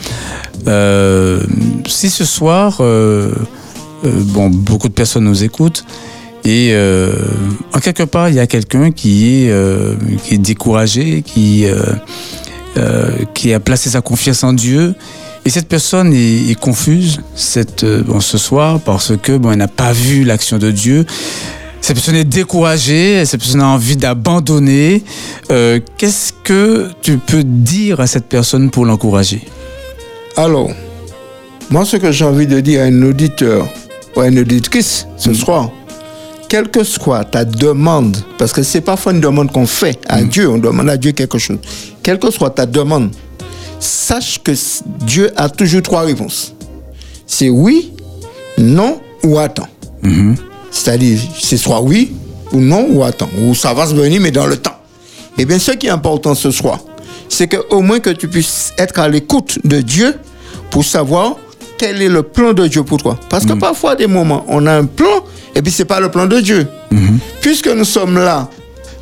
[0.67, 1.41] Euh,
[1.87, 3.31] si ce soir, euh,
[4.05, 5.85] euh, bon, beaucoup de personnes nous écoutent
[6.43, 7.11] et euh,
[7.73, 11.81] en quelque part, il y a quelqu'un qui est euh, qui est découragé, qui euh,
[12.77, 14.93] euh, qui a placé sa confiance en Dieu.
[15.45, 19.67] Et cette personne est, est confuse cette, euh, bon, ce soir parce que bon, n'a
[19.67, 21.05] pas vu l'action de Dieu.
[21.85, 25.03] Cette personne est découragée, cette personne a envie d'abandonner.
[25.51, 29.43] Euh, Qu'est-ce que tu peux dire à cette personne pour l'encourager?
[30.35, 30.71] Alors,
[31.69, 33.67] moi, ce que j'ai envie de dire à un auditeur
[34.15, 35.69] ou à une auditrice ce soir,
[36.49, 40.49] quelle que soit ta demande, parce que c'est parfois une demande qu'on fait à Dieu,
[40.49, 41.59] on demande à Dieu quelque chose,
[42.01, 43.11] quelle que soit ta demande,
[43.79, 44.53] sache que
[45.05, 46.55] Dieu a toujours trois réponses.
[47.27, 47.93] C'est oui,
[48.57, 49.69] non ou attends.
[50.75, 52.11] C'est-à-dire, c'est soit oui
[52.51, 53.29] ou non ou attends.
[53.41, 54.75] Ou ça va se venir, mais dans le temps.
[55.37, 56.79] Eh bien, ce qui est important ce soir,
[57.29, 60.15] c'est que au moins que tu puisses être à l'écoute de Dieu
[60.69, 61.37] pour savoir
[61.77, 63.17] quel est le plan de Dieu pour toi.
[63.29, 65.23] Parce que parfois, à des moments, on a un plan
[65.55, 66.67] et puis c'est pas le plan de Dieu.
[67.41, 68.49] Puisque nous sommes là,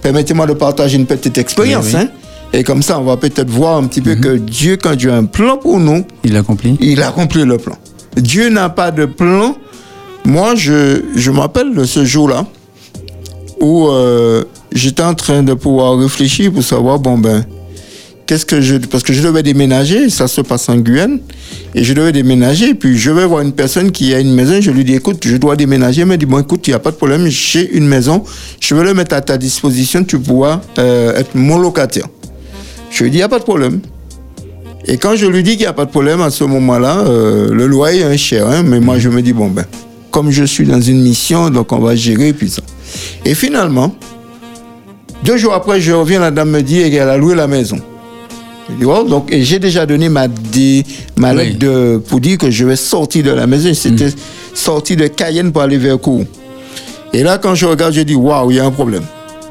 [0.01, 1.85] permettez-moi de partager une petite expérience.
[1.87, 2.01] Oui, oui.
[2.01, 2.09] hein.
[2.55, 5.15] Et comme ça, on va peut-être voir un petit peu que Dieu, quand Dieu a
[5.15, 6.77] un plan pour nous, Il accomplit.
[6.79, 7.75] il accomplit le plan.
[8.15, 9.55] Dieu n'a pas de plan.
[10.25, 12.45] Moi, je, je m'appelle de ce jour-là
[13.59, 17.45] où euh, j'étais en train de pouvoir réfléchir pour savoir, bon ben,
[18.25, 18.77] qu'est-ce que je...
[18.77, 21.19] Parce que je devais déménager, ça se passe en Guyane,
[21.75, 24.59] et je devais déménager, et puis je vais voir une personne qui a une maison,
[24.59, 26.79] je lui dis, écoute, je dois déménager, il me dit, bon, écoute, il n'y a
[26.79, 28.23] pas de problème, j'ai une maison,
[28.59, 32.07] je vais le mettre à ta disposition, tu pourras euh, être mon locataire.
[32.89, 33.81] Je lui dis, il n'y a pas de problème.
[34.85, 37.49] Et quand je lui dis qu'il n'y a pas de problème à ce moment-là, euh,
[37.53, 39.63] le loyer est cher, hein, mais moi je me dis, bon ben,
[40.13, 42.61] comme je suis dans une mission, donc on va gérer, puis ça.
[43.25, 43.93] Et finalement,
[45.23, 47.77] deux jours après, je reviens, la dame me dit qu'elle a loué la maison.
[48.69, 50.85] Je dis, oh, donc, et j'ai déjà donné ma, dé-
[51.17, 51.37] ma Oui.
[51.37, 53.73] lettre de, pour dire que je vais sortir de la maison.
[53.73, 54.13] C'était
[54.53, 56.25] sorti de Cayenne pour aller vers Kourou.
[57.11, 59.03] Et là, quand je regarde, je dis, waouh, il y a un problème.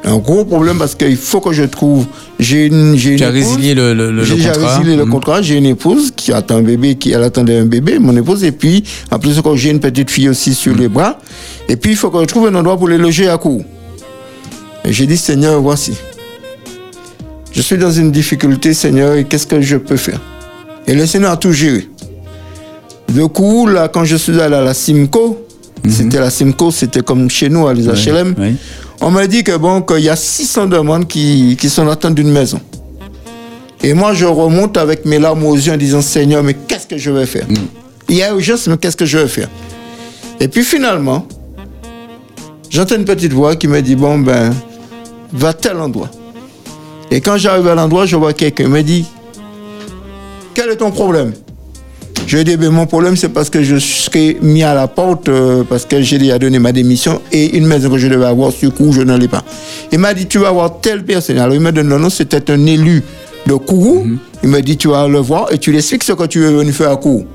[0.05, 2.05] Un gros problème parce qu'il faut que je trouve.
[2.37, 4.75] J'ai une, j'ai Tu as résilié le, le, le J'ai contrat.
[4.75, 5.11] résilié le Mhm.
[5.11, 5.41] contrat.
[5.41, 8.43] J'ai une épouse qui attend un bébé, qui elle attendait un bébé, mon épouse.
[8.43, 11.19] Et puis, en plus, encore, j'ai une petite fille aussi sur les bras.
[11.69, 13.63] Et puis, il faut que je trouve un endroit pour les loger à court.
[14.83, 15.93] Et j'ai dit, Seigneur, voici.
[17.53, 20.19] Je suis dans une difficulté, Seigneur, et qu'est-ce que je peux faire?
[20.85, 21.87] Et le Seigneur a tout géré.
[23.07, 25.45] Du coup, là, quand je suis allé à la Simco,
[25.87, 28.35] c'était la Simco, c'était comme chez nous, à les HLM.
[28.37, 28.55] oui.
[29.05, 32.15] On m'a dit que bon, qu'il y a 600 demandes qui, qui sont en attente
[32.15, 32.61] d'une maison.
[33.83, 36.97] Et moi, je remonte avec mes larmes aux yeux en disant Seigneur, mais qu'est-ce que
[36.97, 37.45] je vais faire?
[38.07, 39.49] Il y a urgence, mais qu'est-ce que je vais faire?
[40.39, 41.27] Et puis finalement,
[42.69, 44.53] j'entends une petite voix qui me dit Bon, ben,
[45.33, 46.09] va à tel endroit.
[47.11, 48.69] Et quand j'arrive à l'endroit, je vois quelqu'un.
[48.69, 49.05] Me dit
[50.53, 51.33] Quel est ton problème?
[52.25, 54.87] Je lui ai dit, ben, mon problème, c'est parce que je serai mis à la
[54.87, 58.25] porte, euh, parce que j'ai déjà donné ma démission, et une maison que je devais
[58.25, 59.43] avoir sur Kourou, je n'en l'ai pas.
[59.91, 61.37] Il m'a dit, tu vas voir telle personne.
[61.37, 63.03] Alors, il m'a donné le nom, c'était un élu
[63.45, 64.07] de Kourou.
[64.41, 66.57] Il m'a dit, tu vas le voir, et tu lui expliques ce que tu veux
[66.57, 67.25] venir faire à Kourou.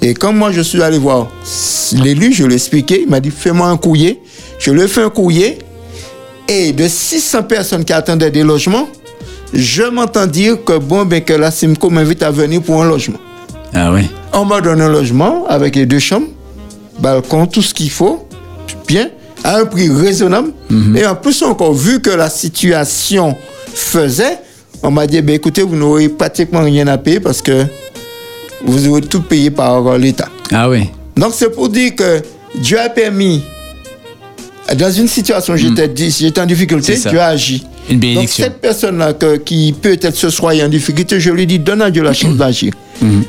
[0.00, 1.28] Et quand moi, je suis allé voir
[1.92, 4.20] l'élu, je lui ai expliqué, il m'a dit, fais-moi un courrier.
[4.58, 5.58] Je lui ai fait un courrier,
[6.48, 8.88] et de 600 personnes qui attendaient des logements,
[9.52, 13.18] je m'entends dire que bon, ben, que la Simco m'invite à venir pour un logement.
[13.74, 14.08] Ah oui.
[14.32, 16.28] On m'a donné un logement avec les deux chambres,
[17.00, 18.26] balcon, tout ce qu'il faut,
[18.86, 19.10] bien,
[19.42, 20.52] à un prix raisonnable.
[20.96, 23.36] Et en plus, encore vu que la situation
[23.74, 24.38] faisait,
[24.82, 27.64] on m'a dit, ben, écoutez, vous n'aurez pratiquement rien à payer parce que
[28.64, 30.28] vous aurez tout payé par l'État.
[30.52, 30.90] Ah oui.
[31.16, 32.22] Donc c'est pour dire que
[32.56, 33.42] Dieu a permis,
[34.76, 37.10] dans une situation j'étais j'étais en difficulté, C'est ça.
[37.10, 37.64] Dieu a agi.
[37.90, 38.44] Une Donc bénédiction.
[38.44, 39.12] cette personne-là
[39.44, 42.34] qui peut-être ce soir est en difficulté, je lui dis, donne à Dieu la chance
[42.36, 42.72] d'agir.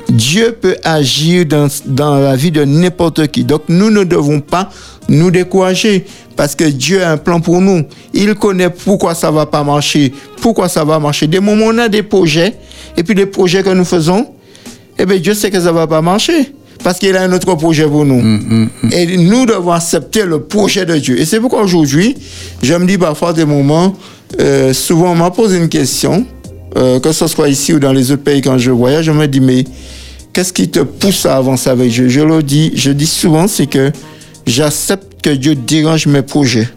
[0.10, 3.44] Dieu peut agir dans, dans la vie de n'importe qui.
[3.44, 4.70] Donc nous ne devons pas
[5.10, 6.06] nous décourager
[6.38, 7.84] parce que Dieu a un plan pour nous.
[8.14, 11.28] Il connaît pourquoi ça va pas marcher, pourquoi ça va marcher.
[11.28, 12.54] Des moments on a des projets
[12.96, 14.28] et puis les projets que nous faisons,
[14.98, 16.54] eh bien Dieu sait que ça va pas marcher.
[16.84, 18.70] Parce qu'il a un autre projet pour nous.
[18.92, 21.20] Et nous devons accepter le projet de Dieu.
[21.20, 22.16] Et c'est pourquoi aujourd'hui,
[22.62, 23.96] je me dis parfois des moments,
[24.40, 26.26] euh, souvent on m'a posé une question,
[26.78, 29.28] euh, que ce soit ici ou dans les autres pays quand je voyage, je me
[29.28, 29.64] dis, mais
[30.34, 32.08] qu'est-ce qui te pousse à avancer avec Dieu?
[32.10, 33.92] Je le dis, je dis souvent, c'est que
[34.46, 36.68] j'accepte que Dieu dérange mes projets.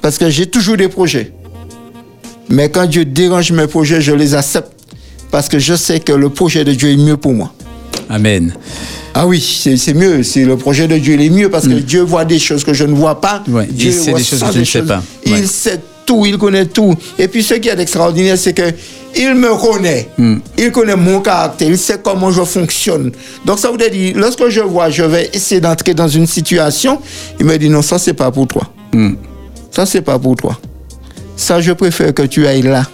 [0.00, 1.32] Parce que j'ai toujours des projets.
[2.48, 4.70] Mais quand Dieu dérange mes projets, je les accepte.
[5.30, 7.52] Parce que je sais que le projet de Dieu est mieux pour moi.
[8.08, 8.54] Amen.
[9.14, 10.22] Ah oui, c'est mieux.
[10.22, 12.72] C'est le projet de Dieu, il est mieux parce que Dieu voit des choses que
[12.72, 13.42] je ne vois pas.
[13.48, 15.02] Ouais, Dieu il sait des choses que tu ne sais pas.
[15.26, 16.94] Il sait tout, il connaît tout.
[17.18, 18.72] Et puis ce qui est extraordinaire, c'est que
[19.14, 20.08] il me connaît.
[20.16, 20.38] Hmm.
[20.56, 23.12] Il connaît mon caractère, il sait comment je fonctionne.
[23.44, 26.98] Donc ça veut dire, lorsque je vois, je vais essayer d'entrer dans une situation,
[27.38, 28.62] il me dit non, ça c'est pas pour toi.
[28.92, 29.14] Hmm.
[29.70, 30.58] Ça c'est pas pour toi.
[31.36, 32.84] Ça, je préfère que tu ailles là.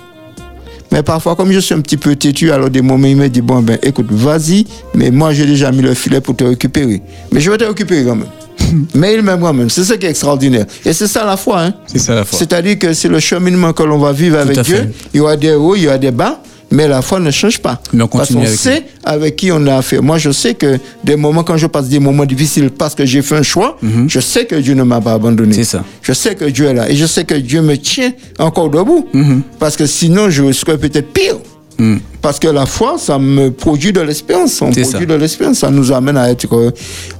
[0.91, 3.43] Mais parfois, comme je suis un petit peu têtu, alors des moments, il me dit,
[3.43, 7.03] bon, ben, écoute, vas-y, mais moi, j'ai déjà mis le filet pour te récupérer.
[7.31, 8.29] Mais je vais te récupérer quand même.
[8.95, 9.71] mais il m'aime quand même.
[9.71, 10.67] C'est ça qui est extraordinaire.
[10.85, 11.75] Et c'est ça la foi, hein.
[11.87, 12.39] C'est ça la foi.
[12.39, 14.77] C'est-à-dire que c'est le cheminement que l'on va vivre avec Dieu.
[14.77, 14.93] fait.
[15.15, 17.59] Il y aura des hauts, il y aura des bas, mais la foi ne change
[17.61, 17.81] pas.
[17.93, 20.03] Mais on parce qu'on sait avec qui on a affaire.
[20.03, 23.23] Moi, je sais que des moments, quand je passe des moments difficiles parce que j'ai
[23.23, 25.49] fait un choix, je sais que Dieu ne m'a pas abandonné.
[25.49, 25.55] Mhm.
[25.55, 25.85] C'est ça.
[26.03, 26.91] Je sais que Dieu est là.
[26.91, 29.07] Et je sais que Dieu me tient encore debout.
[29.13, 29.43] Mhm.
[29.59, 31.37] Parce que sinon, je serais peut-être pire.
[32.21, 34.61] Parce que la foi, ça me produit de l'espérance.
[34.61, 34.99] On produit ça.
[34.99, 35.59] de l'espérance.
[35.59, 36.73] Ça nous amène à être, euh,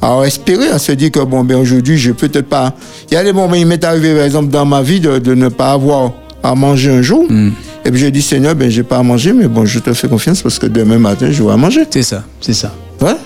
[0.03, 2.75] à espérer, à se dire que bon, ben aujourd'hui, je peux peut-être pas.
[3.09, 5.35] Il y a des moments, il m'est arrivé, par exemple, dans ma vie, de, de
[5.35, 6.13] ne pas avoir
[6.43, 7.25] à manger un jour.
[7.31, 7.51] Mm.
[7.85, 10.09] Et puis j'ai dit, Seigneur, ben, j'ai pas à manger, mais bon, je te fais
[10.09, 11.85] confiance parce que demain matin, je vais à manger.
[11.91, 12.73] C'est ça, c'est ça.
[13.01, 13.17] Ouais.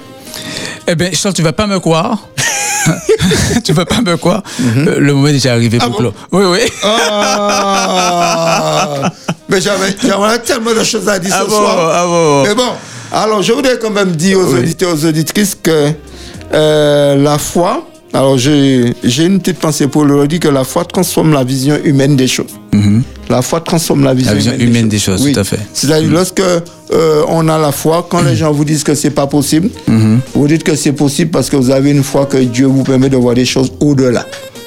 [0.89, 2.29] Eh bien, Charles, tu vas pas me croire.
[3.65, 4.43] tu vas pas me croire.
[4.59, 4.89] Mhm.
[4.89, 5.99] Euh, Le moment est déjà arrivé Ah pour bon?
[5.99, 6.15] clore.
[6.33, 6.59] Oui, oui.
[6.85, 6.89] Ah
[9.49, 11.93] Mais j'avais j'avais tellement de choses à dire Ah ce bon, soir.
[11.95, 12.43] ah bon.
[12.45, 12.71] Mais bon,
[13.13, 14.61] alors je voudrais quand même dire aux Oui.
[14.61, 15.91] auditeurs, aux auditrices que
[16.55, 18.95] euh, la foi, alors j'ai
[19.25, 22.47] une petite pensée pour le dire que la foi transforme la vision humaine des choses.
[23.31, 24.39] La foi transforme la vision, Mhm.
[24.39, 25.33] vision humaine des choses, Oui.
[25.33, 25.59] tout à fait.
[25.73, 29.27] C'est-à-dire lorsque euh, on a la foi, quand les gens vous disent que c'est pas
[29.27, 30.21] possible, Mhm.
[30.35, 33.09] vous dites que c'est possible parce que vous avez une foi que Dieu vous permet
[33.09, 34.27] de voir des choses au-delà.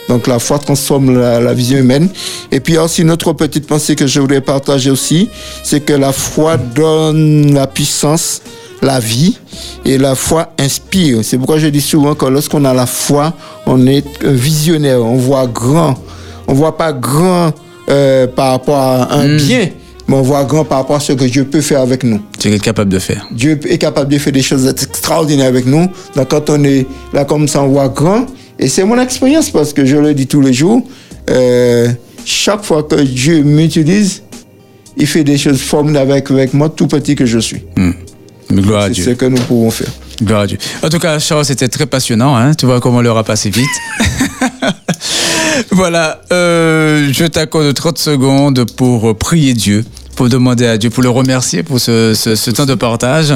[0.09, 2.09] Donc la foi transforme la, la vision humaine.
[2.51, 5.29] Et puis aussi une autre petite pensée que je voudrais partager aussi,
[5.63, 8.41] c'est que la foi donne la puissance,
[8.81, 9.37] la vie,
[9.85, 11.19] et la foi inspire.
[11.23, 13.33] C'est pourquoi je dis souvent que lorsqu'on a la foi,
[13.65, 15.95] on est visionnaire, on voit grand.
[16.47, 17.51] On voit pas grand
[17.89, 19.69] euh, par rapport à un bien,
[20.07, 22.21] mais on voit grand par rapport à ce que Dieu peut faire avec nous.
[22.39, 23.25] Tu es capable de faire.
[23.31, 25.87] Dieu est capable de faire des choses extraordinaires avec nous.
[26.15, 28.25] Donc quand on est là comme ça, on voit grand.
[28.59, 30.81] Et c'est mon expérience parce que je le dis tous les jours.
[31.29, 31.89] euh,
[32.25, 34.23] chaque fois que Dieu m'utilise,
[34.97, 37.63] il fait des choses formidables avec, avec moi, tout petit que je suis.
[37.77, 37.91] Mais
[38.51, 39.03] gloire à C'est Dieu.
[39.05, 39.87] ce que nous pouvons faire.
[40.23, 40.57] Gloire à Dieu.
[40.83, 42.35] En tout cas, Charles, c'était très passionnant.
[42.35, 43.65] Hein tu vois comment l'heure a passé vite.
[45.71, 46.21] voilà.
[46.31, 49.83] euh, je t'accorde 30 secondes pour prier Dieu,
[50.15, 53.33] pour demander à Dieu, pour le remercier pour ce, ce, ce temps de partage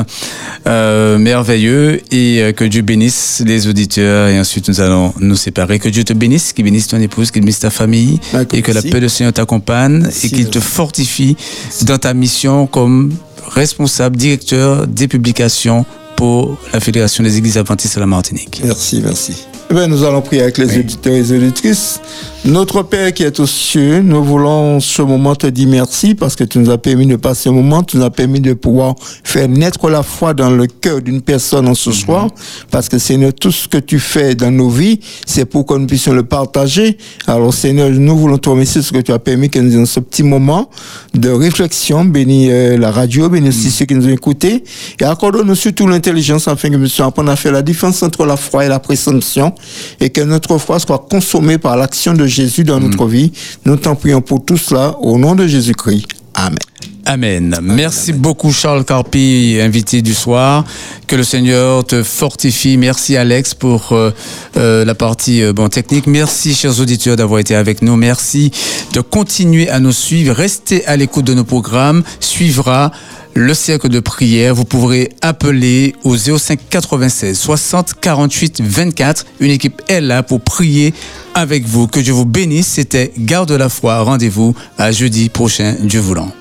[0.68, 4.30] euh, merveilleux et euh, que Dieu bénisse les auditeurs.
[4.30, 5.80] Et ensuite, nous allons nous séparer.
[5.80, 8.20] Que Dieu te bénisse, qu'il bénisse ton épouse, qu'il bénisse ta famille
[8.54, 11.36] et que la paix du Seigneur t'accompagne et qu'il te fortifie
[11.82, 13.14] dans ta mission comme
[13.50, 15.86] responsable, directeur des publications
[16.16, 18.62] pour la Fédération des Églises Adventistes de la Martinique.
[18.64, 19.34] Merci, merci.
[19.72, 20.80] Eh bien, nous allons prier avec les Oui.
[20.80, 22.00] auditeurs et les auditrices.
[22.46, 26.46] Notre Père qui est aux cieux, nous voulons ce moment te dire merci parce que
[26.46, 29.50] tu nous as permis de passer un moment, tu nous as permis de pouvoir faire
[29.50, 32.28] naître la foi dans le cœur d'une personne en ce soir
[32.72, 35.86] parce que Seigneur, tout ce que tu fais dans nos vies, c'est pour que nous
[35.86, 36.98] puissions le partager.
[37.28, 40.00] Alors Seigneur, nous voulons te remercier ce que tu as permis que nous ayons ce
[40.00, 40.70] petit moment
[41.14, 42.06] de réflexion.
[42.06, 44.64] Bénis euh, la radio, bénis aussi ceux qui nous ont écoutés
[44.98, 48.38] et accorde-nous surtout l'intelligence afin que nous puissions apprendre à faire la différence entre la
[48.38, 49.54] foi et la présomption
[50.00, 53.32] et que notre foi soit consommée par l'action de Jésus dans notre vie.
[53.66, 56.08] Nous t'en prions pour tout cela au nom de Jésus-Christ.
[56.34, 56.69] Amen.
[57.10, 57.58] Amen.
[57.64, 60.64] Merci beaucoup Charles Carpi, invité du soir.
[61.08, 62.78] Que le Seigneur te fortifie.
[62.78, 64.12] Merci Alex pour euh,
[64.58, 66.06] euh, la partie euh, bon, technique.
[66.06, 67.96] Merci chers auditeurs d'avoir été avec nous.
[67.96, 68.52] Merci
[68.94, 70.36] de continuer à nous suivre.
[70.36, 72.04] Restez à l'écoute de nos programmes.
[72.20, 72.92] Suivra
[73.34, 74.54] le cercle de prière.
[74.54, 79.26] Vous pourrez appeler au 05 96 60 48 24.
[79.40, 80.94] Une équipe est là pour prier
[81.34, 81.88] avec vous.
[81.88, 82.68] Que Dieu vous bénisse.
[82.68, 84.00] C'était Garde la foi.
[84.04, 86.32] Rendez-vous à jeudi prochain, Dieu voulant.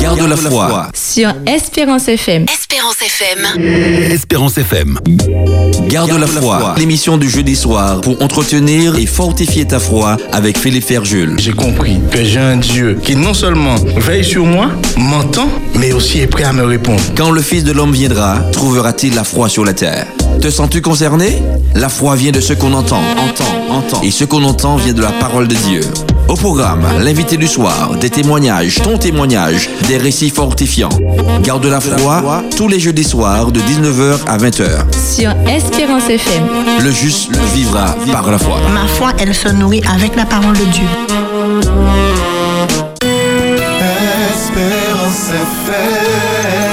[0.00, 0.88] Garde la foi.
[0.94, 2.44] Sur Espérance FM.
[2.52, 4.12] Espérance FM.
[4.12, 4.98] Espérance FM.
[5.88, 6.74] Garde la foi.
[6.78, 11.36] L'émission du jeudi soir pour entretenir et fortifier ta foi avec Philippe Ferjul.
[11.38, 16.20] J'ai compris que j'ai un Dieu qui non seulement veille sur moi, m'entend, mais aussi
[16.20, 17.02] est prêt à me répondre.
[17.16, 20.06] Quand le Fils de l'homme viendra, trouvera-t-il la foi sur la terre?
[20.40, 21.42] Te sens-tu concerné?
[21.74, 24.02] La foi vient de ce qu'on entend, entend, entend.
[24.02, 25.80] Et ce qu'on entend vient de la parole de Dieu.
[26.28, 30.90] Au programme, l'invité du soir, des témoignages, ton témoignage, des récits fortifiants.
[31.42, 34.68] Garde la foi tous les jeudis soirs de 19h à 20h.
[34.92, 36.44] Sur Espérance FM.
[36.82, 38.58] Le juste vivra par la foi.
[38.72, 40.86] Ma foi, elle se nourrit avec la parole de Dieu.
[44.30, 46.67] Espérance FM,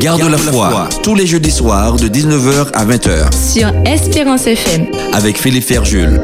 [0.00, 4.86] Garde la foi tous les jeudis soirs de 19h à 20h Sur Espérance FM.
[5.12, 6.20] avec Philippe Ferjul.